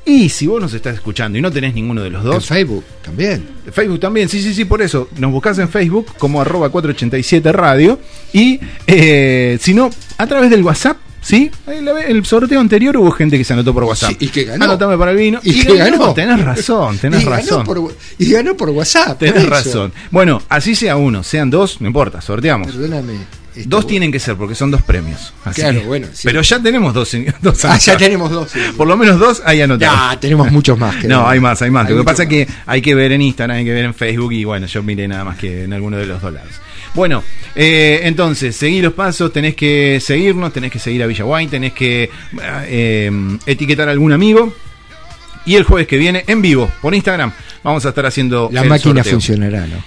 Y 0.05 0.27
si 0.29 0.47
vos 0.47 0.61
nos 0.61 0.73
estás 0.73 0.95
escuchando 0.95 1.37
y 1.37 1.41
no 1.41 1.51
tenés 1.51 1.73
ninguno 1.73 2.01
de 2.01 2.09
los 2.09 2.23
En 2.23 2.31
dos, 2.31 2.45
Facebook 2.45 2.83
también. 3.01 3.47
Facebook 3.71 3.99
también, 3.99 4.27
sí, 4.27 4.41
sí, 4.41 4.53
sí, 4.53 4.65
por 4.65 4.81
eso. 4.81 5.07
Nos 5.17 5.31
buscás 5.31 5.57
en 5.59 5.69
Facebook 5.69 6.07
como 6.17 6.41
arroba 6.41 6.69
487 6.69 7.51
Radio. 7.53 7.99
Y 8.33 8.59
eh, 8.85 9.57
si 9.61 9.73
no, 9.73 9.89
a 10.17 10.27
través 10.27 10.49
del 10.49 10.61
WhatsApp, 10.61 10.97
¿sí? 11.21 11.49
El 11.67 12.25
sorteo 12.25 12.59
anterior 12.59 12.97
hubo 12.97 13.11
gente 13.11 13.37
que 13.37 13.45
se 13.45 13.53
anotó 13.53 13.73
por 13.73 13.85
WhatsApp. 13.85 14.11
Sí, 14.11 14.25
y 14.25 14.27
que 14.27 14.43
ganó. 14.43 14.65
Anotame 14.65 14.97
para 14.97 15.11
el 15.11 15.17
vino. 15.17 15.39
Y, 15.41 15.61
que 15.65 15.77
ganó. 15.77 16.13
Tenés 16.13 16.43
razón, 16.43 16.97
tenés 16.97 17.23
y 17.23 17.25
razón. 17.25 17.65
Ganó 17.65 17.81
por, 17.85 17.95
y 18.17 18.29
ganó 18.29 18.57
por 18.57 18.69
WhatsApp. 18.71 19.17
Tenés 19.17 19.47
razón. 19.47 19.93
Bueno, 20.11 20.41
así 20.49 20.75
sea 20.75 20.97
uno, 20.97 21.23
sean 21.23 21.49
dos, 21.49 21.79
no 21.79 21.87
importa, 21.87 22.19
sorteamos. 22.19 22.71
Perdóname. 22.71 23.42
Dos 23.65 23.85
tienen 23.87 24.11
que 24.11 24.19
ser 24.19 24.35
porque 24.35 24.55
son 24.55 24.71
dos 24.71 24.81
premios. 24.81 25.33
Así 25.45 25.61
Claro, 25.61 25.81
que- 25.81 25.85
bueno, 25.85 26.07
sí. 26.13 26.21
Pero 26.23 26.41
ya 26.41 26.59
tenemos 26.61 26.93
dos, 26.93 27.11
dos 27.41 27.65
Ah, 27.65 27.77
ya 27.77 27.97
tenemos 27.97 28.31
dos. 28.31 28.49
sí. 28.51 28.59
Por 28.75 28.87
lo 28.87 28.97
menos 28.97 29.19
dos 29.19 29.41
hay 29.45 29.61
anotados. 29.61 29.97
Ya, 30.13 30.19
tenemos 30.19 30.51
muchos 30.51 30.77
más. 30.77 30.95
que 30.97 31.07
No, 31.09 31.27
hay 31.27 31.39
más, 31.39 31.61
hay 31.61 31.69
más. 31.71 31.89
Lo 31.89 31.97
que 31.97 32.03
pasa 32.03 32.23
es 32.23 32.29
que 32.29 32.47
hay 32.65 32.81
que 32.81 32.95
ver 32.95 33.11
en 33.11 33.21
Instagram, 33.21 33.57
hay 33.57 33.65
que 33.65 33.73
ver 33.73 33.85
en 33.85 33.93
Facebook 33.93 34.33
y 34.33 34.43
bueno, 34.43 34.65
yo 34.67 34.81
miré 34.83 35.07
nada 35.07 35.23
más 35.23 35.37
que 35.37 35.63
en 35.65 35.73
alguno 35.73 35.97
de 35.97 36.05
los 36.05 36.21
dos 36.21 36.33
lados. 36.33 36.51
Bueno, 36.95 37.23
eh, 37.55 38.01
entonces, 38.03 38.55
seguí 38.55 38.81
los 38.81 38.93
pasos, 38.93 39.33
tenés 39.33 39.55
que 39.55 39.99
seguirnos, 39.99 40.53
tenés 40.53 40.71
que 40.71 40.77
seguir 40.79 41.01
a 41.01 41.07
Villa 41.07 41.25
Wine, 41.25 41.49
tenés 41.49 41.73
que 41.73 42.09
eh, 42.65 43.11
etiquetar 43.45 43.87
a 43.87 43.91
algún 43.91 44.13
amigo. 44.13 44.53
Y 45.45 45.55
el 45.55 45.63
jueves 45.63 45.87
que 45.87 45.97
viene, 45.97 46.23
en 46.27 46.41
vivo, 46.41 46.71
por 46.81 46.95
Instagram, 46.95 47.33
vamos 47.63 47.85
a 47.85 47.89
estar 47.89 48.05
haciendo 48.05 48.49
La 48.51 48.61
el 48.61 48.69
máquina 48.69 48.95
sorteo. 49.03 49.11
funcionará, 49.13 49.67
¿no? 49.67 49.83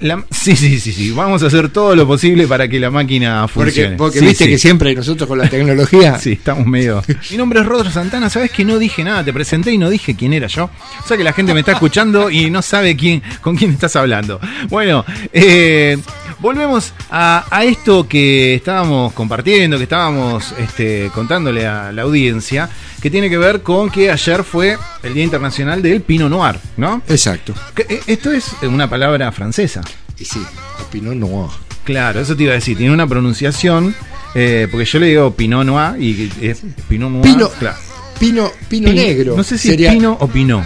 La- 0.00 0.24
sí, 0.30 0.56
sí, 0.56 0.78
sí, 0.80 0.92
sí. 0.92 1.10
Vamos 1.10 1.42
a 1.42 1.46
hacer 1.46 1.68
todo 1.68 1.94
lo 1.96 2.06
posible 2.06 2.46
para 2.46 2.68
que 2.68 2.78
la 2.80 2.90
máquina 2.90 3.46
Porque, 3.52 3.70
funcione. 3.70 3.96
porque 3.96 4.18
Sí, 4.20 4.26
viste 4.26 4.44
sí. 4.44 4.50
que 4.50 4.58
siempre 4.58 4.94
nosotros 4.94 5.28
con 5.28 5.38
la 5.38 5.48
tecnología. 5.48 6.18
Sí, 6.20 6.32
estamos 6.32 6.66
medio. 6.66 7.02
Mi 7.30 7.36
nombre 7.36 7.60
es 7.60 7.66
Rodro 7.66 7.90
Santana, 7.90 8.28
sabes 8.30 8.50
que 8.50 8.64
no 8.64 8.78
dije 8.78 9.04
nada, 9.04 9.24
te 9.24 9.32
presenté 9.32 9.72
y 9.72 9.78
no 9.78 9.90
dije 9.90 10.14
quién 10.14 10.32
era 10.32 10.46
yo. 10.46 10.64
O 11.02 11.06
sea 11.06 11.16
que 11.16 11.24
la 11.24 11.32
gente 11.32 11.52
me 11.54 11.60
está 11.60 11.72
escuchando 11.72 12.30
y 12.30 12.50
no 12.50 12.62
sabe 12.62 12.96
quién, 12.96 13.22
con 13.40 13.56
quién 13.56 13.72
estás 13.72 13.96
hablando. 13.96 14.40
Bueno, 14.68 15.04
eh, 15.32 15.98
volvemos 16.40 16.92
a, 17.10 17.44
a 17.50 17.64
esto 17.64 18.06
que 18.08 18.54
estábamos 18.54 19.12
compartiendo, 19.12 19.76
que 19.76 19.84
estábamos 19.84 20.54
este, 20.58 21.10
contándole 21.14 21.66
a 21.66 21.92
la 21.92 22.02
audiencia, 22.02 22.68
que 23.04 23.10
tiene 23.10 23.28
que 23.28 23.36
ver 23.36 23.60
con 23.60 23.90
que 23.90 24.10
ayer 24.10 24.42
fue 24.42 24.78
el 25.02 25.12
Día 25.12 25.24
Internacional 25.24 25.82
del 25.82 26.00
Pinot 26.00 26.30
Noir, 26.30 26.56
¿no? 26.78 27.02
Exacto. 27.06 27.52
Que, 27.74 27.82
eh, 27.82 28.00
Esto 28.06 28.32
es 28.32 28.52
una 28.62 28.88
palabra 28.88 29.30
francesa. 29.30 29.82
Y 30.18 30.24
sí, 30.24 30.42
opinó 30.82 31.14
no. 31.14 31.52
Claro, 31.84 32.20
eso 32.20 32.34
te 32.34 32.44
iba 32.44 32.52
a 32.52 32.54
decir, 32.54 32.78
tiene 32.78 32.94
una 32.94 33.06
pronunciación, 33.06 33.94
eh, 34.34 34.68
porque 34.70 34.86
yo 34.86 34.98
le 35.00 35.08
digo 35.08 35.34
Pinot 35.34 35.66
Noir 35.66 36.00
y 36.00 36.32
es 36.40 36.62
Pinot 36.88 37.10
Noir. 37.10 37.24
Pino, 37.24 37.50
claro. 37.50 37.76
pino, 38.18 38.50
pino 38.70 38.88
Pi- 38.88 38.94
negro. 38.96 39.36
No 39.36 39.42
sé 39.44 39.58
si 39.58 39.68
sería 39.68 39.90
es 39.90 39.96
Pino 39.96 40.16
o 40.18 40.26
Pinot. 40.26 40.64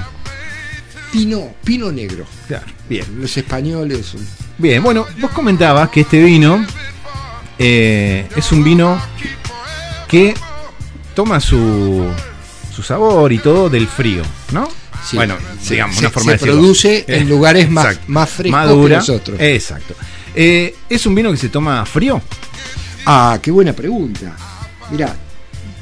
pino, 1.12 1.54
pino 1.64 1.90
negro. 1.90 2.24
Claro, 2.46 2.66
bien. 2.88 3.04
Los 3.20 3.36
españoles. 3.36 4.14
Bien, 4.58 4.80
bueno, 4.80 5.04
vos 5.20 5.32
comentabas 5.32 5.88
que 5.90 6.02
este 6.02 6.22
vino 6.22 6.64
eh, 7.58 8.28
es 8.36 8.52
un 8.52 8.62
vino 8.62 8.96
que 10.06 10.34
toma 11.16 11.40
su, 11.40 12.04
su 12.78 12.84
sabor 12.84 13.32
y 13.32 13.38
todo 13.38 13.68
del 13.68 13.88
frío, 13.88 14.22
¿no? 14.52 14.68
sí, 15.04 15.16
bueno, 15.16 15.36
digamos, 15.68 15.96
se, 15.96 16.02
una 16.02 16.10
forma 16.10 16.24
se 16.24 16.30
de 16.30 16.32
decirlo. 16.38 16.54
produce 16.54 17.04
en 17.08 17.22
Eh, 17.22 17.24
lugares 17.24 17.68
más, 17.68 17.86
exacto. 17.86 18.04
más 18.12 18.30
frescos 18.30 18.52
Madura, 18.60 18.94
que 18.94 18.98
nosotros. 19.00 19.40
Exacto. 19.40 19.94
Eh, 20.36 20.74
¿Es 20.88 21.04
un 21.06 21.14
vino 21.16 21.30
que 21.32 21.36
se 21.38 21.48
toma 21.48 21.84
frío? 21.86 22.22
Ah, 23.04 23.36
qué 23.42 23.50
buena 23.50 23.72
pregunta. 23.72 24.36
Mirá, 24.92 25.16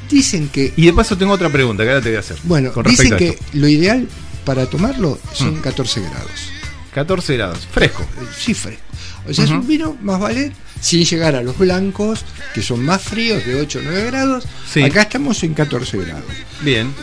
dicen 0.09 0.49
que. 0.49 0.73
Y 0.75 0.87
de 0.87 0.93
paso 0.93 1.15
tengo 1.15 1.33
otra 1.33 1.49
pregunta 1.51 1.83
que 1.83 1.89
ahora 1.89 2.01
te 2.01 2.09
voy 2.09 2.17
a 2.17 2.21
hacer. 2.21 2.37
Bueno, 2.43 2.71
con 2.71 2.83
dicen 2.85 3.13
a 3.13 3.17
que 3.17 3.37
lo 3.53 3.67
ideal 3.67 4.07
para 4.43 4.65
tomarlo 4.65 5.19
son 5.33 5.59
Mm. 5.59 5.61
14 5.61 6.01
grados. 6.01 6.31
14 6.95 7.37
grados, 7.37 7.67
fresco. 7.71 8.01
Eh, 8.19 8.25
Sí, 8.35 8.53
fresco. 8.55 8.81
O 9.29 9.33
sea, 9.33 9.45
es 9.45 9.51
un 9.51 9.67
vino 9.67 9.97
más 10.01 10.19
vale 10.19 10.51
sin 10.79 11.03
llegar 11.05 11.35
a 11.35 11.41
los 11.41 11.57
blancos, 11.57 12.23
que 12.53 12.61
son 12.61 12.83
más 12.85 13.01
fríos, 13.01 13.45
de 13.45 13.55
8 13.59 13.79
o 13.79 13.81
9 13.83 14.05
grados. 14.05 14.45
Sí. 14.71 14.81
Acá 14.83 15.01
estamos 15.03 15.43
en 15.43 15.53
14 15.53 15.97
grados. 15.97 16.23
Bien. 16.61 16.93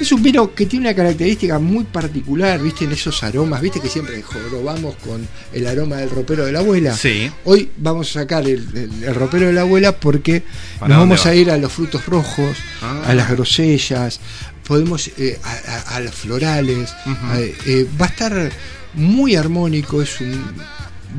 Es 0.00 0.12
un 0.12 0.22
vino 0.22 0.54
que 0.54 0.64
tiene 0.66 0.86
una 0.86 0.94
característica 0.94 1.58
muy 1.58 1.82
particular, 1.84 2.60
¿viste? 2.62 2.84
En 2.84 2.92
esos 2.92 3.20
aromas, 3.24 3.60
¿viste? 3.60 3.80
Que 3.80 3.88
siempre 3.88 4.22
jorobamos 4.22 4.94
con 4.96 5.26
el 5.52 5.66
aroma 5.66 5.96
del 5.96 6.08
ropero 6.10 6.46
de 6.46 6.52
la 6.52 6.60
abuela. 6.60 6.94
Sí. 6.96 7.28
Hoy 7.44 7.70
vamos 7.76 8.10
a 8.10 8.20
sacar 8.20 8.44
el, 8.46 8.64
el- 8.74 9.04
el 9.04 9.14
ropero 9.14 9.48
de 9.48 9.52
la 9.52 9.62
abuela 9.62 9.92
porque 9.98 10.44
¿Para 10.78 10.94
nos 10.94 10.98
vamos 11.02 11.26
va? 11.26 11.30
a 11.30 11.34
ir 11.34 11.50
a 11.50 11.58
los 11.58 11.72
frutos 11.72 12.06
rojos, 12.06 12.56
Ah. 12.80 13.02
a 13.08 13.14
las 13.14 13.28
grosellas, 13.28 14.20
podemos 14.66 15.10
eh, 15.18 15.38
a, 15.42 15.50
a- 15.52 15.96
a 15.96 16.00
los 16.00 16.14
florales. 16.14 16.90
A- 17.04 17.40
eh, 17.40 17.86
va 18.00 18.06
a 18.06 18.08
estar 18.08 18.52
muy 18.94 19.34
armónico, 19.34 20.00
es 20.00 20.20
un 20.20 20.44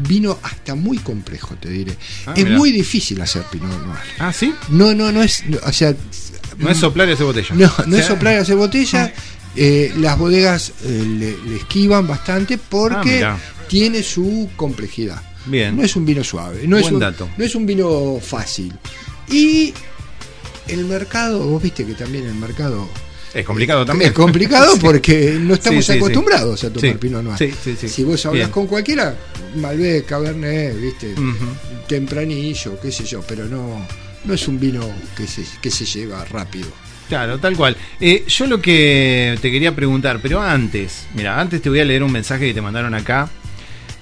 vino 0.07 0.37
hasta 0.43 0.75
muy 0.75 0.97
complejo, 0.97 1.55
te 1.55 1.69
diré. 1.69 1.95
Ah, 2.25 2.33
es 2.35 2.43
mirá. 2.45 2.57
muy 2.57 2.71
difícil 2.71 3.19
hacer 3.21 3.43
Pinot 3.51 3.69
Noir. 3.85 3.99
Ah, 4.19 4.31
¿sí? 4.33 4.53
No, 4.69 4.93
no, 4.93 5.11
no 5.11 5.21
es, 5.23 5.45
no, 5.45 5.57
o 5.65 5.71
sea, 5.71 5.93
No 6.57 6.69
es 6.69 6.77
soplar 6.77 7.09
ese 7.09 7.23
botella. 7.23 7.55
no, 7.55 7.67
no 7.67 7.67
O 7.87 7.89
sea, 7.91 7.99
es 7.99 8.05
soplar 8.05 8.33
y 8.35 8.37
hacer 8.37 8.55
botella, 8.55 9.13
Eh, 9.55 9.91
las 9.97 10.17
bodegas 10.17 10.73
eh, 10.83 11.03
le, 11.19 11.35
le 11.49 11.57
esquivan 11.57 12.07
bastante 12.07 12.53
Ah, 12.55 12.65
porque 12.69 13.15
mirá. 13.15 13.37
tiene 13.67 14.03
su 14.03 14.47
complejidad. 14.55 15.21
Bien. 15.47 15.75
No 15.75 15.83
es 15.83 15.95
un 15.95 16.05
vino 16.05 16.23
suave, 16.23 16.67
no, 16.67 16.77
es 16.77 16.91
un, 16.91 16.99
dato. 16.99 17.27
no 17.35 17.43
es 17.43 17.55
un 17.55 17.65
vino 17.65 18.19
fácil. 18.21 18.71
Y 19.27 19.73
el 20.67 20.85
mercado, 20.85 21.39
vos 21.45 21.61
viste 21.63 21.83
que 21.85 21.93
también 21.95 22.25
el 22.27 22.35
mercado 22.35 22.87
Es 23.33 23.45
complicado 23.45 23.85
también. 23.85 24.09
es 24.09 24.15
complicado 24.15 24.73
porque 24.81 25.37
no 25.39 25.53
estamos 25.53 25.85
Sí, 25.85 25.91
sí, 25.93 25.97
sí. 25.97 25.99
acostumbrados 25.99 26.63
a 26.63 26.73
tomar. 26.73 26.97
Pinot 26.97 27.23
Noir. 27.23 27.53
Si 27.87 28.03
vos 28.03 28.25
hablas 28.25 28.39
Bien. 28.47 28.51
con 28.51 28.67
cualquiera, 28.67 29.15
Malbec, 29.55 30.05
Cabernet, 30.05 30.79
viste, 30.79 31.13
tempranillo, 31.87 32.79
qué 32.81 32.91
sé 32.91 33.05
yo, 33.05 33.21
pero 33.27 33.45
no, 33.45 33.85
no 34.25 34.33
es 34.33 34.47
un 34.47 34.59
vino 34.59 34.81
que 35.15 35.27
se, 35.27 35.43
que 35.61 35.71
se 35.71 35.85
lleva 35.85 36.23
rápido. 36.25 36.67
Claro, 37.07 37.39
tal 37.39 37.55
cual. 37.57 37.75
Eh, 37.99 38.25
yo 38.27 38.45
lo 38.45 38.61
que 38.61 39.37
te 39.41 39.51
quería 39.51 39.75
preguntar, 39.75 40.19
pero 40.21 40.41
antes, 40.41 41.07
mira, 41.15 41.39
antes 41.39 41.61
te 41.61 41.69
voy 41.69 41.79
a 41.79 41.85
leer 41.85 42.03
un 42.03 42.11
mensaje 42.11 42.45
que 42.47 42.53
te 42.53 42.61
mandaron 42.61 42.93
acá. 42.93 43.29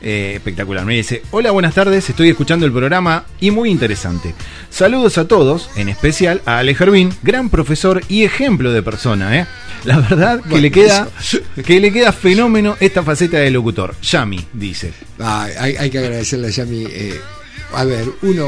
Eh, 0.01 0.33
espectacular. 0.36 0.86
Me 0.86 0.95
dice, 0.95 1.21
hola, 1.31 1.51
buenas 1.51 1.73
tardes, 1.73 2.10
estoy 2.10 2.29
escuchando 2.29 2.65
el 2.65 2.71
programa 2.71 3.25
y 3.39 3.51
muy 3.51 3.69
interesante. 3.69 4.33
Saludos 4.69 5.17
a 5.17 5.27
todos, 5.27 5.69
en 5.75 5.89
especial 5.89 6.41
a 6.45 6.60
Ale 6.60 6.75
Gervín, 6.75 7.13
gran 7.23 7.49
profesor 7.49 8.01
y 8.10 8.23
ejemplo 8.23 8.71
de 8.71 8.83
persona, 8.83 9.39
¿eh? 9.39 9.47
La 9.86 9.99
verdad 9.99 10.41
que 10.41 10.49
Bueno, 10.49 10.62
le 10.63 10.71
queda 10.71 11.07
que 11.65 11.79
le 11.79 11.91
queda 11.93 12.12
fenómeno 12.12 12.75
esta 12.79 13.03
faceta 13.03 13.38
de 13.38 13.51
locutor. 13.51 13.95
Yami, 14.01 14.43
dice. 14.53 14.91
Ah, 15.19 15.47
hay, 15.60 15.75
hay 15.77 15.89
que 15.89 15.99
agradecerle 15.99 16.47
a 16.47 16.51
Yami. 16.51 16.86
eh, 16.89 17.19
a 17.73 17.83
ver, 17.83 18.05
uno 18.23 18.47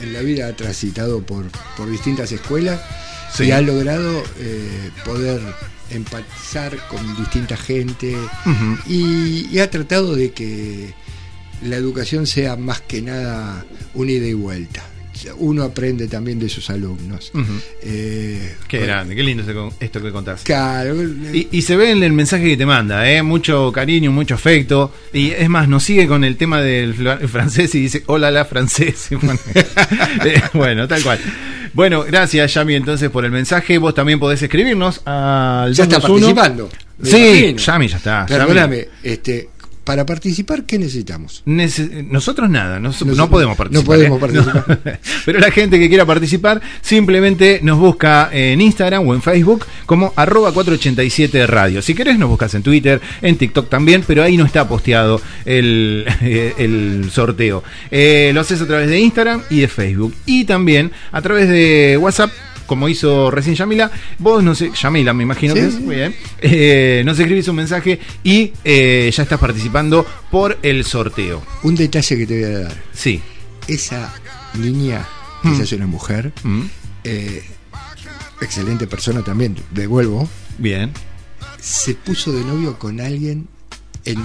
en 0.00 0.12
la 0.12 0.20
vida 0.20 0.48
ha 0.48 0.52
transitado 0.56 1.20
por, 1.22 1.44
por 1.76 1.90
distintas 1.90 2.30
escuelas 2.32 2.80
Sí. 3.34 3.44
y 3.44 3.50
ha 3.50 3.60
logrado 3.60 4.22
eh, 4.38 4.90
poder 5.04 5.40
empatizar 5.90 6.76
con 6.88 7.16
distinta 7.16 7.56
gente 7.56 8.14
y, 8.86 9.48
y 9.50 9.58
ha 9.60 9.70
tratado 9.70 10.14
de 10.14 10.32
que 10.32 10.94
la 11.62 11.76
educación 11.76 12.26
sea 12.26 12.56
más 12.56 12.80
que 12.80 13.02
nada 13.02 13.64
una 13.94 14.10
ida 14.12 14.26
y 14.26 14.34
vuelta. 14.34 14.82
Uno 15.38 15.62
aprende 15.62 16.08
también 16.08 16.38
de 16.38 16.46
sus 16.50 16.68
alumnos. 16.68 17.32
Eh, 17.82 18.54
Qué 18.68 18.78
bueno, 18.78 18.92
grande, 18.92 19.16
qué 19.16 19.22
lindo 19.22 19.72
esto 19.80 20.02
que 20.02 20.12
contás. 20.12 20.42
Claro, 20.42 20.94
Y, 21.02 21.48
y 21.50 21.62
se 21.62 21.74
ve 21.74 21.90
en 21.90 22.02
el 22.02 22.12
mensaje 22.12 22.44
que 22.44 22.56
te 22.58 22.66
manda, 22.66 23.10
¿eh? 23.10 23.22
mucho 23.22 23.72
cariño, 23.72 24.12
mucho 24.12 24.34
afecto. 24.34 24.92
Y 25.14 25.30
es 25.30 25.48
más, 25.48 25.68
nos 25.68 25.84
sigue 25.84 26.06
con 26.06 26.22
el 26.22 26.36
tema 26.36 26.60
del 26.60 26.94
francés 27.28 27.74
y 27.74 27.80
dice, 27.80 28.02
hola 28.06 28.30
la 28.30 28.44
francés. 28.44 29.08
Eh, 30.24 30.42
bueno, 30.52 30.86
tal 30.86 31.02
cual. 31.02 31.18
Bueno, 31.76 32.04
gracias 32.04 32.54
Yami 32.54 32.74
entonces 32.74 33.10
por 33.10 33.26
el 33.26 33.30
mensaje. 33.30 33.76
Vos 33.76 33.94
también 33.94 34.18
podés 34.18 34.40
escribirnos 34.40 35.02
al 35.04 35.74
ya 35.74 35.82
está 35.84 35.98
221. 35.98 36.34
participando. 36.34 36.70
Sí. 37.02 37.54
Yami 37.54 37.88
ya 37.88 37.96
está. 37.98 38.24
Perdóname, 38.26 38.88
este, 39.02 39.50
para 39.86 40.04
participar, 40.04 40.64
¿qué 40.64 40.78
necesitamos? 40.78 41.42
Nece- 41.46 42.06
nosotros 42.10 42.50
nada, 42.50 42.78
nos- 42.80 42.94
Nosotros 42.96 43.16
no 43.16 43.30
podemos 43.30 43.56
participar. 43.56 43.84
no 43.84 43.86
podemos 43.86 44.18
¿eh? 44.18 44.20
participar. 44.20 44.80
No. 44.84 44.92
Pero 45.24 45.38
la 45.38 45.50
gente 45.50 45.78
que 45.78 45.88
quiera 45.88 46.04
participar 46.04 46.60
simplemente 46.82 47.60
nos 47.62 47.78
busca 47.78 48.28
en 48.32 48.60
Instagram 48.60 49.06
o 49.08 49.14
en 49.14 49.22
Facebook 49.22 49.64
como 49.86 50.12
arroba 50.16 50.52
487 50.52 51.46
radio. 51.46 51.80
Si 51.82 51.94
querés 51.94 52.18
nos 52.18 52.28
buscas 52.28 52.52
en 52.54 52.62
Twitter, 52.62 53.00
en 53.22 53.36
TikTok 53.38 53.68
también, 53.70 54.02
pero 54.06 54.22
ahí 54.22 54.36
no 54.36 54.44
está 54.44 54.68
posteado 54.68 55.20
el, 55.44 56.04
eh, 56.20 56.52
el 56.58 57.08
sorteo. 57.12 57.62
Eh, 57.90 58.32
lo 58.34 58.40
haces 58.40 58.60
a 58.60 58.66
través 58.66 58.88
de 58.88 58.98
Instagram 58.98 59.42
y 59.50 59.60
de 59.60 59.68
Facebook. 59.68 60.14
Y 60.26 60.44
también 60.44 60.90
a 61.12 61.22
través 61.22 61.48
de 61.48 61.96
WhatsApp. 62.00 62.30
Como 62.66 62.88
hizo 62.88 63.30
recién 63.30 63.54
Yamila, 63.54 63.90
vos 64.18 64.42
no 64.42 64.54
sé, 64.54 64.70
Yamila 64.80 65.12
me 65.14 65.22
imagino 65.22 65.54
Sí, 65.54 65.60
que 65.60 65.66
es, 65.66 65.80
muy 65.80 65.94
bien, 65.96 66.14
eh, 66.40 67.02
nos 67.04 67.18
escribís 67.18 67.46
un 67.48 67.56
mensaje 67.56 67.98
y 68.24 68.52
eh, 68.64 69.10
ya 69.14 69.22
estás 69.22 69.38
participando 69.38 70.04
por 70.30 70.58
el 70.62 70.84
sorteo. 70.84 71.42
Un 71.62 71.74
detalle 71.76 72.16
que 72.18 72.26
te 72.26 72.34
voy 72.44 72.54
a 72.54 72.58
dar. 72.60 72.82
Sí. 72.92 73.20
Esa 73.68 74.12
niña, 74.54 75.06
Mm. 75.42 75.54
ella 75.54 75.64
es 75.64 75.72
una 75.72 75.86
mujer, 75.86 76.32
Mm, 76.42 76.62
eh, 77.04 77.44
excelente 78.40 78.86
persona 78.86 79.22
también, 79.22 79.56
devuelvo, 79.70 80.28
Bien. 80.58 80.92
se 81.60 81.94
puso 81.94 82.32
de 82.32 82.42
novio 82.44 82.78
con 82.78 83.00
alguien 83.00 83.46
en, 84.04 84.18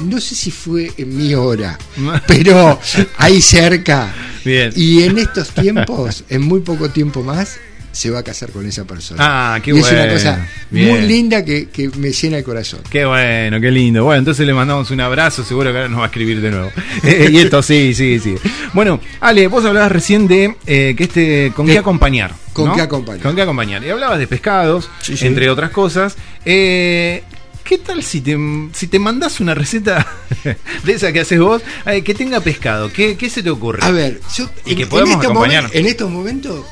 no 0.00 0.20
sé 0.20 0.34
si 0.34 0.50
fue 0.50 0.92
en 0.96 1.16
mi 1.16 1.34
hora, 1.34 1.78
pero 2.26 2.78
ahí 3.16 3.40
cerca. 3.40 4.12
Bien. 4.44 4.72
Y 4.74 5.02
en 5.02 5.18
estos 5.18 5.50
tiempos, 5.50 6.24
en 6.28 6.42
muy 6.42 6.60
poco 6.60 6.90
tiempo 6.90 7.22
más, 7.22 7.58
se 7.92 8.10
va 8.10 8.20
a 8.20 8.22
casar 8.22 8.50
con 8.50 8.64
esa 8.66 8.84
persona. 8.84 9.54
Ah, 9.54 9.60
qué 9.62 9.70
y 9.72 9.78
es 9.78 9.80
bueno. 9.80 10.02
una 10.04 10.12
cosa 10.12 10.48
Bien. 10.70 10.88
muy 10.88 11.00
linda 11.02 11.44
que, 11.44 11.68
que 11.68 11.88
me 11.96 12.10
llena 12.12 12.38
el 12.38 12.44
corazón. 12.44 12.80
Qué 12.90 13.04
bueno, 13.04 13.60
qué 13.60 13.70
lindo. 13.70 14.04
Bueno, 14.04 14.18
entonces 14.20 14.46
le 14.46 14.54
mandamos 14.54 14.90
un 14.90 15.00
abrazo, 15.00 15.44
seguro 15.44 15.70
que 15.72 15.78
ahora 15.78 15.88
nos 15.88 15.98
va 16.00 16.04
a 16.04 16.06
escribir 16.08 16.40
de 16.40 16.50
nuevo. 16.50 16.70
Eh, 17.02 17.28
y 17.32 17.38
esto 17.38 17.62
sí, 17.62 17.94
sí, 17.94 18.18
sí. 18.18 18.34
Bueno, 18.72 19.00
Ale, 19.20 19.46
vos 19.46 19.64
hablabas 19.64 19.90
recién 19.92 20.26
de 20.28 20.54
eh, 20.66 20.94
que 20.96 21.04
este 21.04 21.52
con 21.54 21.66
De- 21.66 21.72
qué 21.72 21.78
acompañar. 21.78 22.34
con 22.52 22.66
¿no? 22.66 22.74
qué 22.74 22.82
acompañar. 22.82 23.22
Con 23.22 23.34
qué 23.36 23.42
acompañar. 23.42 23.84
Y 23.84 23.90
hablabas 23.90 24.18
de 24.18 24.26
pescados, 24.26 24.90
Sí, 25.00 25.16
sí. 25.16 25.26
entre 25.26 25.48
otras 25.48 25.70
cosas. 25.70 26.16
Eh, 26.44 27.22
¿Qué 27.64 27.76
tal 27.78 28.02
si 28.02 28.20
te, 28.22 28.36
si 28.72 28.86
te 28.86 28.98
mandás 28.98 29.40
una 29.40 29.54
receta 29.54 30.06
de 30.84 30.92
esa 30.92 31.12
que 31.12 31.20
haces 31.20 31.38
vos 31.38 31.62
eh, 31.86 32.02
que 32.02 32.14
tenga 32.14 32.40
pescado? 32.40 32.90
¿Qué, 32.92 33.16
qué 33.16 33.28
se 33.28 33.42
te 33.42 33.50
ocurre? 33.50 33.80
A 33.82 33.90
ver, 33.90 34.20
yo 34.36 34.48
Y 34.64 34.74
que 34.74 34.82
en, 34.84 34.88
estos 34.88 35.14
acompañar. 35.24 35.64
momen- 35.64 35.70
en 35.74 35.86
estos 35.86 36.10
momentos 36.10 36.64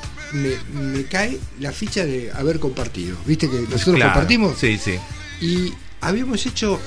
me, 0.42 0.81
me 0.81 1.05
cae 1.05 1.38
la 1.61 1.72
ficha 1.72 2.05
de 2.05 2.31
haber 2.33 2.59
compartido. 2.59 3.16
Viste 3.27 3.49
que 3.51 3.61
nosotros 3.62 3.96
Claro, 3.96 4.12
compartimos 4.12 4.59
Sí, 4.59 4.79
sí. 4.79 4.94
y 5.40 5.72
habíamos 6.01 6.44
hecho 6.46 6.81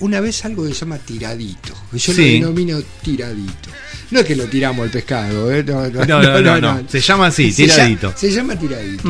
una 0.00 0.20
vez 0.20 0.44
algo 0.44 0.64
que 0.66 0.74
se 0.74 0.80
llama 0.80 0.98
tiradito. 0.98 1.74
Yo 1.92 2.12
Sí. 2.12 2.38
lo 2.40 2.48
denomino 2.48 2.82
tiradito. 3.02 3.70
No 4.10 4.20
es 4.20 4.26
que 4.26 4.36
lo 4.36 4.44
tiramos 4.44 4.84
el 4.84 4.90
pescado, 4.92 5.50
¿eh? 5.52 5.64
no, 5.64 5.88
No, 5.88 6.60
no. 6.60 6.88
Se 6.88 7.00
llama 7.00 7.26
así, 7.28 7.50
Se 7.50 7.64
tiradito. 7.64 8.08
llama- 8.08 8.18
Se 8.18 8.30
llama 8.30 8.58
tiradito. 8.58 9.08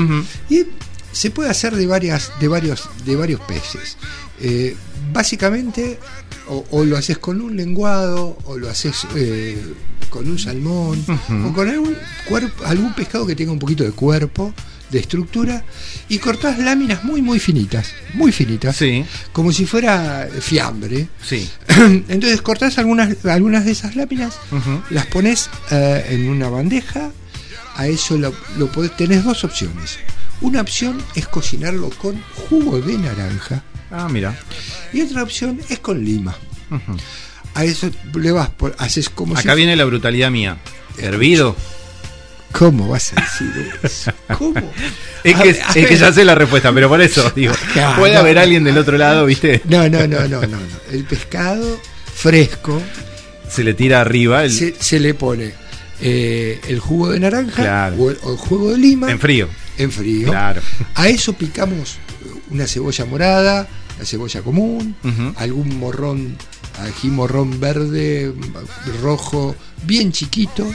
Y 0.48 0.64
se 1.12 1.30
puede 1.30 1.50
hacer 1.50 1.74
de 1.74 1.86
varias, 1.86 2.30
de 2.40 2.48
varios, 2.48 2.88
de 3.04 3.16
varios 3.16 3.40
peces. 3.40 3.96
Eh, 4.40 4.76
básicamente, 5.12 5.98
o, 6.48 6.64
o 6.70 6.84
lo 6.84 6.96
haces 6.96 7.18
con 7.18 7.40
un 7.40 7.56
lenguado, 7.56 8.36
o 8.44 8.56
lo 8.58 8.68
haces 8.70 9.06
eh, 9.16 9.60
con 10.10 10.28
un 10.28 10.38
salmón, 10.38 11.04
o 11.44 11.52
con 11.52 11.68
algún 11.68 11.96
cuerpo, 12.28 12.64
algún 12.64 12.94
pescado 12.94 13.26
que 13.26 13.34
tenga 13.36 13.52
un 13.52 13.58
poquito 13.58 13.84
de 13.84 13.90
cuerpo, 13.92 14.52
de 14.90 15.00
estructura, 15.00 15.64
y 16.08 16.18
cortás 16.18 16.58
láminas 16.60 17.02
muy 17.02 17.20
muy 17.20 17.40
finitas, 17.40 17.88
muy 18.14 18.30
finitas, 18.30 18.76
Sí, 18.76 19.04
como 19.32 19.52
si 19.52 19.66
fuera 19.66 20.28
fiambre. 20.40 21.08
sí. 21.22 21.48
Entonces 22.08 22.40
cortás 22.42 22.78
algunas, 22.78 23.24
algunas 23.26 23.64
de 23.64 23.72
esas 23.72 23.96
láminas, 23.96 24.38
las 24.90 25.06
pones 25.06 25.50
eh, 25.70 26.06
en 26.10 26.28
una 26.28 26.48
bandeja, 26.48 27.10
a 27.74 27.88
eso 27.88 28.16
lo, 28.16 28.32
lo 28.56 28.70
podés, 28.72 28.96
tenés 28.96 29.24
dos 29.24 29.44
opciones. 29.44 29.98
Una 30.40 30.60
opción 30.60 30.98
es 31.14 31.26
cocinarlo 31.28 31.90
con 31.90 32.22
jugo 32.48 32.80
de 32.80 32.96
naranja 32.98 33.64
Ah, 33.90 34.08
mira. 34.10 34.34
y 34.92 35.02
otra 35.02 35.22
opción 35.22 35.60
es 35.68 35.78
con 35.78 36.04
lima. 36.04 36.34
A 37.54 37.64
eso 37.64 37.90
le 38.14 38.32
vas, 38.32 38.50
por, 38.50 38.74
haces 38.78 39.08
como 39.08 39.36
Acá 39.36 39.52
si... 39.52 39.56
viene 39.56 39.76
la 39.76 39.84
brutalidad 39.84 40.30
mía. 40.30 40.58
Hervido. 40.98 41.56
¿Cómo 42.52 42.88
vas 42.88 43.12
a 43.14 43.20
decir 43.20 43.70
eso? 43.82 44.12
¿Cómo? 44.38 44.54
Es 45.24 45.34
que, 45.36 45.52
ver, 45.52 45.62
a 45.62 45.68
es 45.68 45.74
que 45.74 45.80
ver. 45.82 45.98
ya 45.98 46.12
sé 46.12 46.24
la 46.24 46.34
respuesta, 46.34 46.72
pero 46.72 46.88
por 46.88 47.00
eso 47.00 47.30
digo, 47.36 47.52
puede 47.98 48.14
no, 48.14 48.20
haber 48.20 48.38
alguien 48.38 48.64
del 48.64 48.78
otro 48.78 48.96
lado, 48.96 49.26
¿viste? 49.26 49.60
No, 49.66 49.88
no, 49.88 50.06
no, 50.06 50.20
no, 50.26 50.40
no, 50.40 50.46
no. 50.46 50.58
El 50.90 51.04
pescado 51.04 51.78
fresco 52.14 52.80
Se 53.50 53.62
le 53.62 53.74
tira 53.74 54.00
arriba 54.00 54.44
el, 54.44 54.52
se, 54.52 54.74
se 54.78 54.98
le 55.00 55.12
pone 55.14 55.52
eh, 56.00 56.60
el 56.68 56.78
jugo 56.80 57.10
de 57.10 57.20
naranja 57.20 57.62
Claro. 57.62 57.96
o, 57.96 58.10
el, 58.10 58.18
o 58.22 58.32
el 58.32 58.38
jugo 58.38 58.70
de 58.72 58.78
lima 58.78 59.10
en 59.10 59.18
frío. 59.18 59.48
en 59.76 59.90
frío. 59.92 60.28
Claro. 60.30 60.62
A 60.94 61.08
eso 61.08 61.32
picamos 61.34 61.98
una 62.50 62.66
cebolla 62.66 63.04
morada, 63.04 63.68
la 63.98 64.04
cebolla 64.04 64.42
común, 64.42 64.94
algún 65.36 65.78
morrón, 65.78 66.36
ají 66.80 67.08
morrón 67.08 67.58
verde, 67.60 68.32
rojo, 69.02 69.56
bien 69.84 70.12
chiquito, 70.12 70.70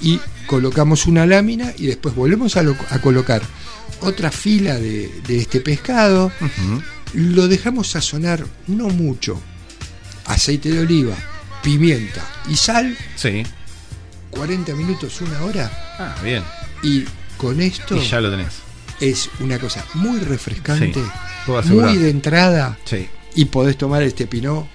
y 0.00 0.20
colocamos 0.46 1.06
una 1.06 1.26
lámina 1.26 1.72
y 1.76 1.86
después 1.86 2.14
volvemos 2.14 2.56
a, 2.56 2.62
lo- 2.62 2.76
a 2.90 2.98
colocar 3.00 3.42
otra 4.00 4.30
fila 4.30 4.74
de, 4.74 5.10
de 5.26 5.38
este 5.38 5.60
pescado, 5.60 6.32
lo 7.14 7.48
dejamos 7.48 7.88
sazonar 7.90 8.44
no 8.66 8.88
mucho, 8.88 9.40
aceite 10.26 10.70
de 10.70 10.80
oliva, 10.80 11.14
pimienta 11.62 12.22
y 12.48 12.56
sal, 12.56 12.96
Sí. 13.16 13.42
40 14.30 14.74
minutos, 14.74 15.20
una 15.20 15.40
hora, 15.42 15.70
Ah, 15.98 16.16
bien. 16.22 16.42
y 16.82 17.04
con 17.36 17.60
esto 17.60 17.96
Y 17.96 18.06
ya 18.08 18.20
lo 18.20 18.30
tenés. 18.30 18.54
Es 19.00 19.30
una 19.40 19.58
cosa 19.58 19.84
muy 19.94 20.18
refrescante, 20.20 21.00
Sí, 21.46 21.70
muy 21.72 21.96
de 21.98 22.10
entrada 22.10 22.78
Sí. 22.84 23.06
y 23.34 23.44
podés 23.46 23.76
tomar 23.76 24.02
este 24.02 24.26
pinot 24.26 24.66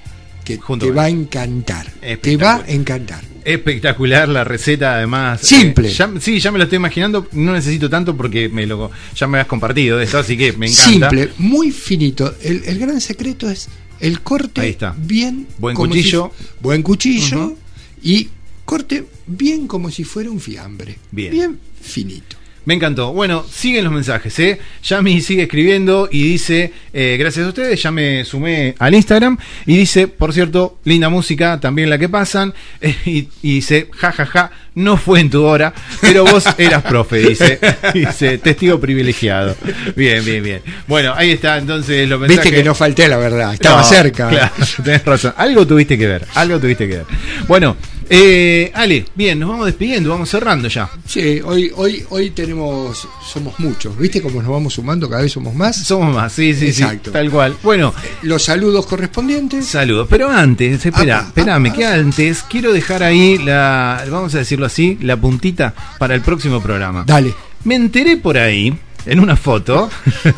que 0.44 0.58
Junto 0.58 0.86
te 0.88 0.92
va 0.92 1.04
a 1.04 1.10
encantar. 1.10 1.92
Te 2.22 2.38
va 2.38 2.56
a 2.58 2.70
encantar. 2.72 3.24
Espectacular 3.46 4.28
la 4.30 4.44
receta, 4.44 4.96
además. 4.96 5.42
Simple. 5.42 5.90
Eh, 5.90 5.94
ya- 5.94 6.12
sí, 6.20 6.40
ya 6.40 6.52
me 6.52 6.58
lo 6.58 6.64
estoy 6.66 6.78
imaginando. 6.78 7.28
No 7.32 7.54
necesito 7.54 7.90
tanto 7.90 8.16
porque 8.16 8.50
me 8.50 8.66
lo, 8.66 8.92
ya 9.16 9.28
me 9.28 9.40
has 9.40 9.48
compartido 9.48 10.00
esto, 10.00 10.20
así 10.20 10.38
que 10.38 10.54
me 10.54 10.68
encanta. 10.68 11.10
Simple, 11.10 11.30
muy 11.38 11.72
finito. 11.72 12.36
El, 12.42 12.64
el 12.66 12.80
gran 12.80 13.00
secreto 13.02 13.50
es 13.50 13.70
el 14.00 14.22
corte 14.22 14.62
Ahí 14.62 14.70
está. 14.72 14.94
bien. 14.98 15.48
Buen 15.58 15.76
cuchillo. 15.76 16.32
si- 16.38 16.46
buen 16.62 16.82
cuchillo 16.84 17.56
y 18.04 18.30
corte 18.66 19.06
bien 19.28 19.68
como 19.68 19.90
si 19.92 20.04
fuera 20.04 20.30
un 20.30 20.40
fiambre. 20.40 20.98
Bien. 21.12 21.60
finito. 21.82 22.38
Me 22.70 22.76
encantó. 22.76 23.14
Bueno, 23.14 23.44
siguen 23.52 23.84
los 23.84 23.92
mensajes, 23.92 24.38
¿eh? 24.38 24.60
Yami 24.84 25.22
sigue 25.22 25.42
escribiendo 25.42 26.08
y 26.12 26.22
dice, 26.22 26.72
eh, 26.94 27.18
gracias 27.20 27.48
a 27.48 27.50
ustedes, 27.50 27.82
ya 27.82 27.90
me 27.90 28.24
sumé 28.26 28.76
al 28.78 28.94
Instagram 28.94 29.40
y 29.66 29.76
dice, 29.76 30.08
por 30.08 30.34
cierto, 30.34 30.78
linda 30.84 31.10
música, 31.10 31.60
también 31.60 31.90
la 31.90 31.98
que 31.98 32.10
pasan, 32.10 32.54
eh, 32.80 32.96
y, 33.08 33.28
y 33.42 33.56
dice, 33.56 33.90
ja, 33.98 34.12
ja, 34.12 34.24
ja, 34.28 34.52
no 34.76 34.98
fue 34.98 35.20
en 35.20 35.32
tu 35.32 35.44
hora, 35.44 35.74
pero 36.00 36.24
vos 36.26 36.46
eras 36.60 36.84
profe, 36.84 37.18
dice, 37.18 37.60
dice, 37.96 38.38
testigo 38.38 38.80
privilegiado. 38.80 39.56
Bien, 39.96 40.24
bien, 40.24 40.44
bien. 40.44 40.62
Bueno, 40.88 41.16
ahí 41.16 41.32
está 41.32 41.58
entonces 41.58 42.08
los 42.08 42.20
mensajes. 42.20 42.44
Viste 42.44 42.56
que 42.56 42.64
no 42.64 42.76
falté, 42.76 43.08
la 43.08 43.18
verdad. 43.18 43.52
Estaba 43.56 43.82
No, 43.82 43.84
cerca. 43.84 44.30
Claro, 44.30 44.54
tenés 44.84 45.04
razón. 45.04 45.34
Algo 45.38 45.66
tuviste 45.66 45.98
que 45.98 46.06
ver, 46.06 46.28
algo 46.36 46.60
tuviste 46.60 46.88
que 46.88 46.98
ver. 46.98 47.06
Bueno, 47.48 47.78
eh, 48.10 48.72
Ale, 48.74 49.06
bien, 49.16 49.40
nos 49.40 49.50
vamos 49.50 49.66
despidiendo, 49.68 50.10
vamos 50.10 50.30
cerrando 50.30 50.68
ya. 50.68 50.90
Sí, 51.06 51.40
hoy, 51.44 51.72
hoy, 51.76 52.04
hoy 52.10 52.30
tenemos, 52.32 53.08
somos 53.26 53.60
muchos. 53.60 53.98
¿Viste 53.98 54.22
cómo 54.22 54.42
nos 54.42 54.52
vamos 54.52 54.74
sumando? 54.74 55.10
Cada 55.10 55.22
vez 55.22 55.32
somos 55.32 55.54
más. 55.54 55.76
Somos 55.86 56.14
más, 56.14 56.34
sí, 56.34 56.54
sí, 56.54 56.68
Exacto. 56.68 57.12
sí, 57.12 57.14
tal 57.14 57.30
cual. 57.30 57.56
Bueno, 57.62 57.94
Los 58.24 58.44
saludos 58.44 58.86
correspondientes. 58.88 59.66
saludos. 59.68 60.08
Pero 60.10 60.30
antes, 60.30 60.84
espera, 60.86 61.20
Ah, 61.20 61.24
espérame, 61.28 61.68
ah, 61.70 61.74
que 61.74 61.86
antes 61.86 62.44
quiero 62.50 62.74
dejar 62.74 63.04
ahí 63.04 63.38
la, 63.38 64.04
vamos 64.10 64.34
a 64.36 64.40
decirlo 64.40 64.66
así, 64.66 64.98
la 65.02 65.16
puntita 65.18 65.74
para 65.98 66.16
el 66.16 66.22
próximo 66.22 66.62
programa. 66.62 67.04
Dale. 67.06 67.34
Me 67.64 67.76
enteré 67.76 68.18
por 68.18 68.38
ahí, 68.38 68.74
en 69.06 69.20
una 69.20 69.36
foto, 69.36 69.90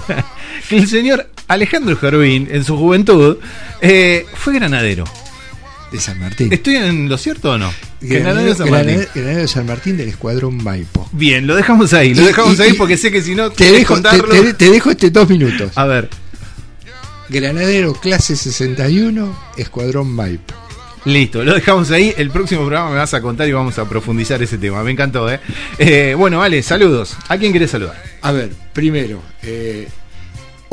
que 0.70 0.78
el 0.78 0.88
señor 0.88 1.30
Alejandro 1.48 1.96
Jardín, 1.96 2.48
en 2.52 2.64
su 2.64 2.78
juventud, 2.78 3.38
eh, 3.82 4.26
fue 4.34 4.54
granadero. 4.56 5.04
De 5.92 6.00
San 6.00 6.20
Martín. 6.20 6.54
¿Estoy 6.54 6.76
en 6.76 7.10
lo 7.10 7.18
cierto 7.18 7.52
o 7.52 7.58
no? 7.58 7.72
Granadero 8.00 8.50
de 8.50 8.56
San 8.56 8.70
Martín. 8.70 9.06
Granadero 9.14 9.42
de 9.42 9.48
San 9.48 9.66
Martín 9.66 9.98
del 9.98 10.08
Escuadrón 10.10 10.64
Maipo. 10.64 11.10
Bien, 11.12 11.46
lo 11.46 11.56
dejamos 11.56 11.92
ahí, 11.94 12.14
lo 12.14 12.22
Y- 12.22 12.26
dejamos 12.28 12.58
y- 12.60 12.62
ahí 12.62 12.74
porque 12.74 12.96
sé 12.98 13.12
que 13.12 13.22
si 13.22 13.36
no 13.36 13.50
Te 13.52 13.72
dejo, 13.72 13.96
te, 13.96 14.02
contarlo. 14.10 14.30
te- 14.34 14.54
te 14.54 14.70
dejo 14.70 14.90
este 14.92 15.10
dos 15.12 15.28
minutos. 15.28 15.72
A 15.78 15.86
ver, 15.86 16.10
Granadero 17.30 17.94
clase 17.94 18.36
61, 18.36 19.38
Escuadrón 19.58 20.12
Maipo. 20.14 20.54
listo, 21.06 21.44
lo 21.44 21.54
dejamos 21.56 21.90
ahí. 21.92 22.14
El 22.18 22.30
próximo 22.30 22.62
programa 22.62 22.90
me 22.92 22.98
vas 22.98 23.14
a 23.14 23.22
contar 23.22 23.48
y 23.48 23.52
vamos 23.54 23.78
a 23.80 23.88
profundizar 23.88 24.42
ese 24.44 24.58
tema. 24.58 24.84
Me 24.84 24.92
encantó, 24.92 25.32
¿eh? 25.32 25.40
Eh, 25.78 26.14
bueno, 26.18 26.40
vale, 26.40 26.62
saludos. 26.64 27.16
¿A 27.28 27.38
quién 27.38 27.52
querés 27.54 27.72
saludar? 27.72 28.02
A 28.22 28.32
ver, 28.32 28.52
primero, 28.74 29.22
eh, 29.44 29.88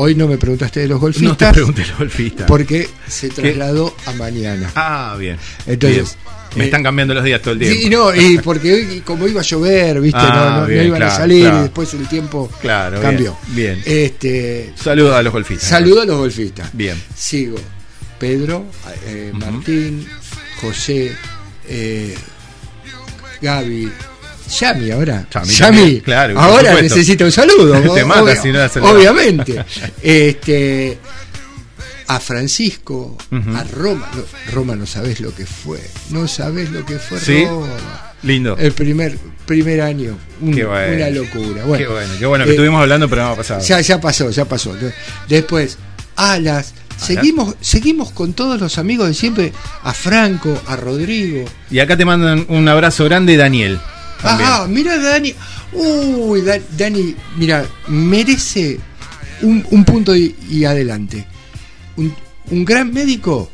hoy 0.01 0.15
no 0.15 0.27
me 0.29 0.39
preguntaste 0.39 0.81
de 0.81 0.89
los 0.89 1.01
No 1.01 1.09
te 1.11 1.19
golfistas 1.21 1.53
pregunté 1.53 1.83
el 1.83 1.93
golfista. 1.95 2.47
porque 2.47 2.89
se 3.07 3.29
trasladó 3.29 3.95
a 4.07 4.13
mañana. 4.13 4.71
Ah, 4.75 5.17
bien. 5.19 5.37
Entonces, 5.67 6.17
Bien. 6.17 6.39
Me 6.57 6.63
eh, 6.63 6.67
están 6.69 6.83
cambiando 6.83 7.13
los 7.13 7.23
días 7.25 7.43
todo 7.43 7.53
el 7.53 7.59
tiempo. 7.61 7.79
Sí, 7.79 7.91
no, 7.91 8.15
y 8.15 8.39
porque 8.39 8.73
hoy, 8.73 9.03
como 9.05 9.29
iba 9.29 9.41
a 9.43 9.45
llover, 9.45 10.01
viste, 10.01 10.19
Ah, 10.19 10.33
no, 10.35 10.51
no- 10.51 10.61
no 10.63 10.67
bien, 10.67 10.87
iban 10.87 11.03
a 11.03 11.11
salir 11.11 11.43
claro. 11.43 11.59
y 11.59 11.63
después 11.63 11.93
el 11.95 12.09
tiempo 12.09 12.51
Claro, 12.63 13.03
cambió. 13.03 13.37
bien, 13.49 13.81
bien. 13.85 13.99
Este, 14.05 14.73
Saludos 14.75 15.15
a 15.15 15.23
los 15.23 15.33
golfistas. 15.33 15.69
saludo 15.69 16.01
a 16.03 16.07
los 16.07 16.17
golfistas. 16.17 16.71
Bien. 16.73 16.97
Sigo. 17.15 17.59
Pedro, 18.19 18.65
eh. 19.07 19.31
Martín, 19.35 20.09
José, 20.63 21.13
eh, 21.69 22.15
Gaby. 23.43 23.93
Yami 24.49 24.91
ahora. 24.91 25.27
Yami 25.45 26.01
claro, 26.01 26.39
ahora 26.39 26.81
necesita 26.81 27.25
un 27.25 27.33
saludo. 27.33 27.95
Te 27.95 28.05
mata 28.05 28.37
si 28.37 28.51
no. 28.53 28.61
Obviamente. 28.83 29.65
este, 30.03 30.99
a 32.07 32.21
Francisco, 32.21 33.17
a 33.55 33.65
Roma. 33.65 34.09
No, 34.15 34.23
Roma 34.53 34.75
no 34.77 34.87
sabes 34.87 35.21
lo 35.21 35.35
que 35.35 35.45
fue. 35.47 35.81
No 36.11 36.27
sabes 36.27 36.71
lo 36.71 36.85
que 36.85 36.99
fue 36.99 37.21
¿Sí? 37.21 37.45
Roma. 37.45 37.69
Lindo. 38.23 38.57
El 38.59 38.73
primer, 38.73 39.17
primer 39.47 39.81
año. 39.81 40.19
Un- 40.41 40.55
Qué 40.55 40.65
bueno. 40.65 40.97
Una 40.97 41.11
locura. 41.11 41.65
Bueno, 41.65 41.77
qué 41.85 41.87
bueno, 41.93 42.13
qué 42.19 42.27
bueno 42.27 42.45
que 42.45 42.51
eh, 42.51 42.55
estuvimos 42.55 42.81
hablando, 42.81 43.09
pero 43.09 43.23
no 43.23 43.29
ha 43.31 43.37
pasado. 43.37 43.61
ya, 43.63 43.81
ya 43.81 44.01
pasó, 44.01 44.31
ya 44.31 44.45
pasó. 44.45 44.75
Después, 45.29 45.79
Alas. 46.17 46.75
Seguimos, 46.97 47.55
seguimos 47.61 48.11
con 48.11 48.33
todos 48.33 48.61
los 48.61 48.77
amigos 48.79 49.07
de 49.07 49.15
siempre. 49.15 49.53
A 49.85 49.95
Franco, 49.95 50.61
a 50.67 50.75
Rodrigo. 50.75 51.45
Y 51.71 51.79
acá 51.79 51.97
te 51.97 52.05
mandan 52.05 52.45
un 52.49 52.67
abrazo 52.67 53.05
grande, 53.05 53.37
Daniel. 53.37 53.79
También. 54.23 54.49
Ajá, 54.49 54.67
mira 54.69 54.99
Dani. 54.99 55.35
Uy, 55.73 56.41
Da- 56.43 56.61
Dani, 56.77 57.15
mira, 57.37 57.65
merece 57.89 58.79
un, 59.43 59.65
un 59.71 59.85
punto 59.85 60.15
y, 60.17 60.35
y 60.51 60.65
adelante. 60.65 61.27
Un, 61.97 62.15
un 62.51 62.65
gran 62.65 62.93
médico 62.93 63.51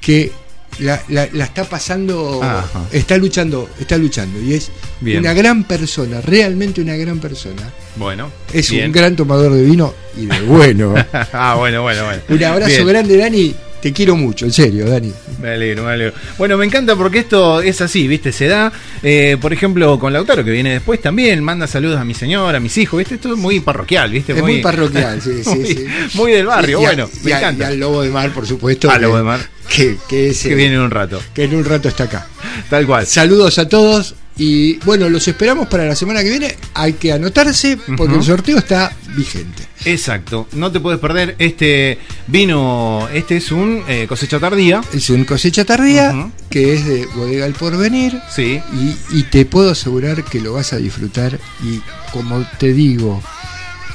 que 0.00 0.32
la, 0.80 1.00
la- 1.08 1.28
la 1.32 1.44
está 1.44 1.64
pasando, 1.64 2.40
Ajá. 2.42 2.66
está 2.90 3.16
luchando, 3.16 3.68
está 3.78 3.96
luchando. 3.98 4.40
Y 4.40 4.54
es 4.54 4.70
Bien. 5.00 5.20
una 5.20 5.32
gran 5.34 5.64
persona, 5.64 6.20
realmente 6.20 6.80
una 6.80 6.96
gran 6.96 7.18
persona. 7.20 7.62
Bueno. 7.96 8.30
Es 8.52 8.70
bien. 8.70 8.86
un 8.86 8.92
gran 8.92 9.14
tomador 9.14 9.52
de 9.52 9.62
vino 9.62 9.92
y 10.16 10.26
de 10.26 10.40
bueno. 10.42 10.94
ah, 11.32 11.54
bueno, 11.58 11.82
bueno, 11.82 12.04
bueno. 12.04 12.22
Un 12.28 12.44
abrazo 12.44 12.72
Bien. 12.74 12.86
grande, 12.88 13.16
Dani. 13.18 13.54
Te 13.82 13.92
quiero 13.92 14.14
mucho, 14.14 14.44
en 14.46 14.52
serio, 14.52 14.88
Dani. 14.88 15.12
Me 15.40 15.50
alegro, 15.50 15.82
me 15.82 15.90
alegro. 15.90 16.14
Bueno, 16.38 16.56
me 16.56 16.64
encanta 16.64 16.94
porque 16.94 17.18
esto 17.18 17.60
es 17.60 17.80
así, 17.80 18.06
¿viste? 18.06 18.30
Se 18.30 18.46
da, 18.46 18.72
eh, 19.02 19.36
por 19.40 19.52
ejemplo, 19.52 19.98
con 19.98 20.12
Lautaro, 20.12 20.44
que 20.44 20.52
viene 20.52 20.70
después 20.74 21.00
también, 21.02 21.42
manda 21.42 21.66
saludos 21.66 21.98
a 21.98 22.04
mi 22.04 22.14
señora, 22.14 22.58
a 22.58 22.60
mis 22.60 22.78
hijos, 22.78 22.98
¿viste? 22.98 23.16
Esto 23.16 23.32
es 23.32 23.38
muy 23.38 23.58
parroquial, 23.58 24.12
¿viste? 24.12 24.34
Es 24.34 24.40
muy 24.40 24.60
parroquial, 24.62 25.20
sí, 25.20 25.30
sí, 25.44 25.50
muy, 25.50 25.66
sí. 25.66 25.86
muy 26.14 26.30
del 26.32 26.46
barrio, 26.46 26.78
Y 26.80 26.84
bueno, 26.84 27.10
y 27.22 27.26
me 27.26 27.32
a- 27.34 27.38
encanta. 27.38 27.64
Y 27.64 27.66
al 27.72 27.80
Lobo 27.80 28.02
de 28.02 28.10
Mar, 28.10 28.30
por 28.32 28.46
supuesto. 28.46 28.88
Al 28.88 29.02
Lobo 29.02 29.16
de 29.16 29.24
Mar. 29.24 29.40
Que, 29.68 29.96
que 30.08 30.30
es, 30.30 30.40
que 30.42 30.54
viene 30.54 30.74
en 30.74 30.80
un 30.82 30.90
rato. 30.90 31.20
que 31.34 31.44
en 31.44 31.54
un 31.56 31.64
rato 31.64 31.88
está 31.88 32.04
acá. 32.04 32.28
Tal 32.70 32.86
cual. 32.86 33.04
Saludos 33.06 33.58
a 33.58 33.68
todos 33.68 34.14
y 34.36 34.76
bueno, 34.78 35.08
los 35.08 35.26
esperamos 35.28 35.68
para 35.68 35.84
la 35.84 35.94
semana 35.94 36.22
que 36.22 36.30
viene. 36.30 36.56
Hay 36.74 36.94
que 36.94 37.12
anotarse 37.12 37.78
porque 37.96 38.16
el 38.16 38.22
sorteo 38.22 38.58
está 38.58 38.94
vigente. 39.14 39.64
Exacto, 39.84 40.48
no 40.52 40.70
te 40.70 40.80
puedes 40.80 41.00
perder 41.00 41.34
este 41.38 41.98
vino, 42.28 43.08
este 43.12 43.36
es 43.36 43.50
un 43.52 43.82
eh, 43.88 44.06
cosecha 44.08 44.38
tardía. 44.38 44.80
Es 44.92 45.10
un 45.10 45.24
cosecha 45.24 45.64
tardía 45.64 46.30
que 46.48 46.74
es 46.74 46.86
de 46.86 47.06
Bodega 47.14 47.46
El 47.46 47.54
Porvenir. 47.54 48.20
Sí, 48.34 48.60
y, 48.72 48.96
y 49.18 49.22
te 49.24 49.44
puedo 49.44 49.70
asegurar 49.70 50.24
que 50.24 50.40
lo 50.40 50.54
vas 50.54 50.72
a 50.72 50.76
disfrutar. 50.76 51.38
Y 51.62 51.80
como 52.12 52.44
te 52.58 52.72
digo, 52.72 53.22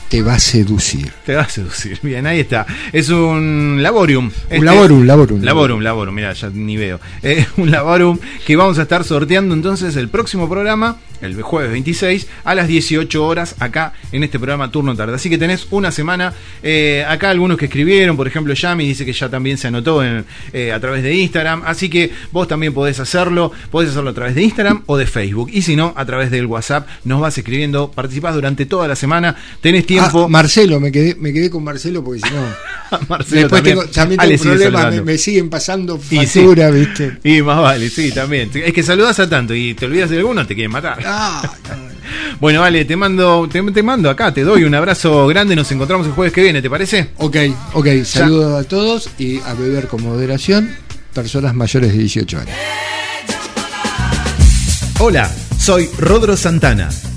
te 0.10 0.22
va 0.22 0.36
a 0.36 0.40
seducir. 0.40 1.12
te 1.26 1.36
va 1.36 1.42
a 1.42 1.50
seducir. 1.50 2.00
Bien, 2.02 2.26
ahí 2.26 2.40
está. 2.40 2.66
Es 2.94 3.10
un 3.10 3.80
laborium. 3.82 4.30
Este- 4.44 4.60
Un 4.60 4.66
laborum, 4.66 5.04
laborum. 5.06 5.42
Laborum, 5.42 5.82
laborum, 5.82 6.16
mira, 6.16 6.34
ya 6.34 6.50
ni 6.50 6.78
veo. 6.78 7.00
Eh, 7.24 7.46
un 7.58 7.70
laborum 7.72 8.18
que 8.46 8.56
vamos 8.56 8.80
a 8.80 8.84
estar 8.84 9.04
sorteando 9.04 9.54
entonces 9.54 9.96
el 9.98 10.08
próximo 10.10 10.48
programa, 10.50 10.98
el 11.20 11.42
jueves 11.42 11.72
26, 11.72 12.28
a 12.44 12.54
las 12.56 12.68
18 12.68 13.26
horas, 13.26 13.56
acá 13.60 13.94
en 14.12 14.24
este 14.24 14.38
programa 14.40 14.72
Turno 14.72 14.96
Tarde. 14.96 15.16
Así 15.16 15.30
que 15.30 15.38
tenés 15.38 15.68
una 15.72 15.92
semana. 15.92 16.34
eh, 16.64 17.04
acá 17.08 17.30
algunos 17.32 17.58
que 17.58 17.66
escribieron, 17.66 18.16
por 18.16 18.28
ejemplo, 18.28 18.54
Yami 18.54 18.88
dice 18.88 19.04
que 19.04 19.14
ya 19.14 19.28
también 19.28 19.58
se 19.58 19.68
anotó 19.68 20.04
en, 20.04 20.26
eh, 20.54 20.72
a 20.72 20.80
través 20.80 21.04
de 21.04 21.14
Instagram. 21.16 21.64
Así 21.66 21.90
que 21.90 22.12
vos 22.32 22.48
también 22.48 22.74
podés 22.74 23.00
hacerlo. 23.00 23.52
Podés 23.72 23.90
hacerlo 23.90 24.12
a 24.12 24.14
través 24.14 24.36
de 24.36 24.44
Instagram 24.44 24.84
o 24.86 24.96
de 24.96 25.06
Facebook. 25.08 25.50
Y 25.52 25.64
si 25.64 25.76
no, 25.76 25.94
a 25.98 26.06
través 26.06 26.30
del 26.32 26.46
WhatsApp, 26.46 26.88
nos 27.04 27.20
vas 27.20 27.38
escribiendo, 27.38 27.92
participás 27.92 28.36
durante 28.36 28.66
toda 28.68 28.88
la 28.88 28.96
semana. 28.96 29.36
Tenés 29.60 29.86
tiempo. 29.86 29.97
Ah, 30.00 30.28
Marcelo, 30.30 30.80
me 30.80 30.92
quedé, 30.92 31.16
me 31.16 31.34
quedé 31.34 31.50
con 31.50 31.64
Marcelo 31.64 32.04
porque 32.04 32.22
si 32.22 32.34
no. 32.34 32.42
Marcelo 33.10 33.42
Después 33.42 33.62
también. 33.64 33.78
tengo, 33.80 33.90
también 33.92 34.20
tengo 34.20 34.44
problemas, 34.44 35.04
me, 35.04 35.18
siguen 35.18 35.50
pasando 35.50 36.00
Y 36.10 36.26
sí. 36.26 36.40
factura, 36.40 36.70
¿viste? 36.72 37.18
Y 37.24 37.42
más 37.42 37.62
vale, 37.62 37.90
sí, 37.90 38.12
también. 38.12 38.50
Es 38.54 38.74
que 38.74 38.84
saludas 38.84 39.20
a 39.20 39.30
tanto 39.30 39.54
y 39.54 39.74
te 39.74 39.86
olvidas 39.86 40.10
de 40.10 40.18
alguno, 40.18 40.46
te 40.46 40.56
quieren 40.56 40.72
matar. 40.72 41.00
Ah, 41.06 41.42
Bueno, 42.40 42.62
vale, 42.62 42.86
te 42.86 42.96
mando, 42.96 43.50
te, 43.52 43.62
te 43.72 43.84
mando 43.84 44.10
acá, 44.10 44.34
te 44.34 44.44
doy 44.44 44.64
un 44.64 44.74
abrazo 44.76 45.28
grande, 45.28 45.56
nos 45.56 45.72
encontramos 45.72 46.06
el 46.08 46.14
jueves 46.14 46.32
que 46.34 46.42
viene, 46.42 46.62
¿te 46.62 46.70
parece? 46.70 47.10
ok, 47.18 47.36
ok, 47.74 47.88
saludos 48.06 48.64
a 48.64 48.68
todos 48.68 49.10
y 49.18 49.40
a 49.42 49.54
beber 49.56 49.88
con 49.88 50.04
moderación, 50.04 50.74
personas 51.14 51.54
mayores 51.56 51.92
de 51.92 51.98
18 51.98 52.38
años. 52.40 52.56
Hola, 55.00 55.30
soy 55.60 55.90
Rodro 55.98 56.38
Santana 56.38 56.90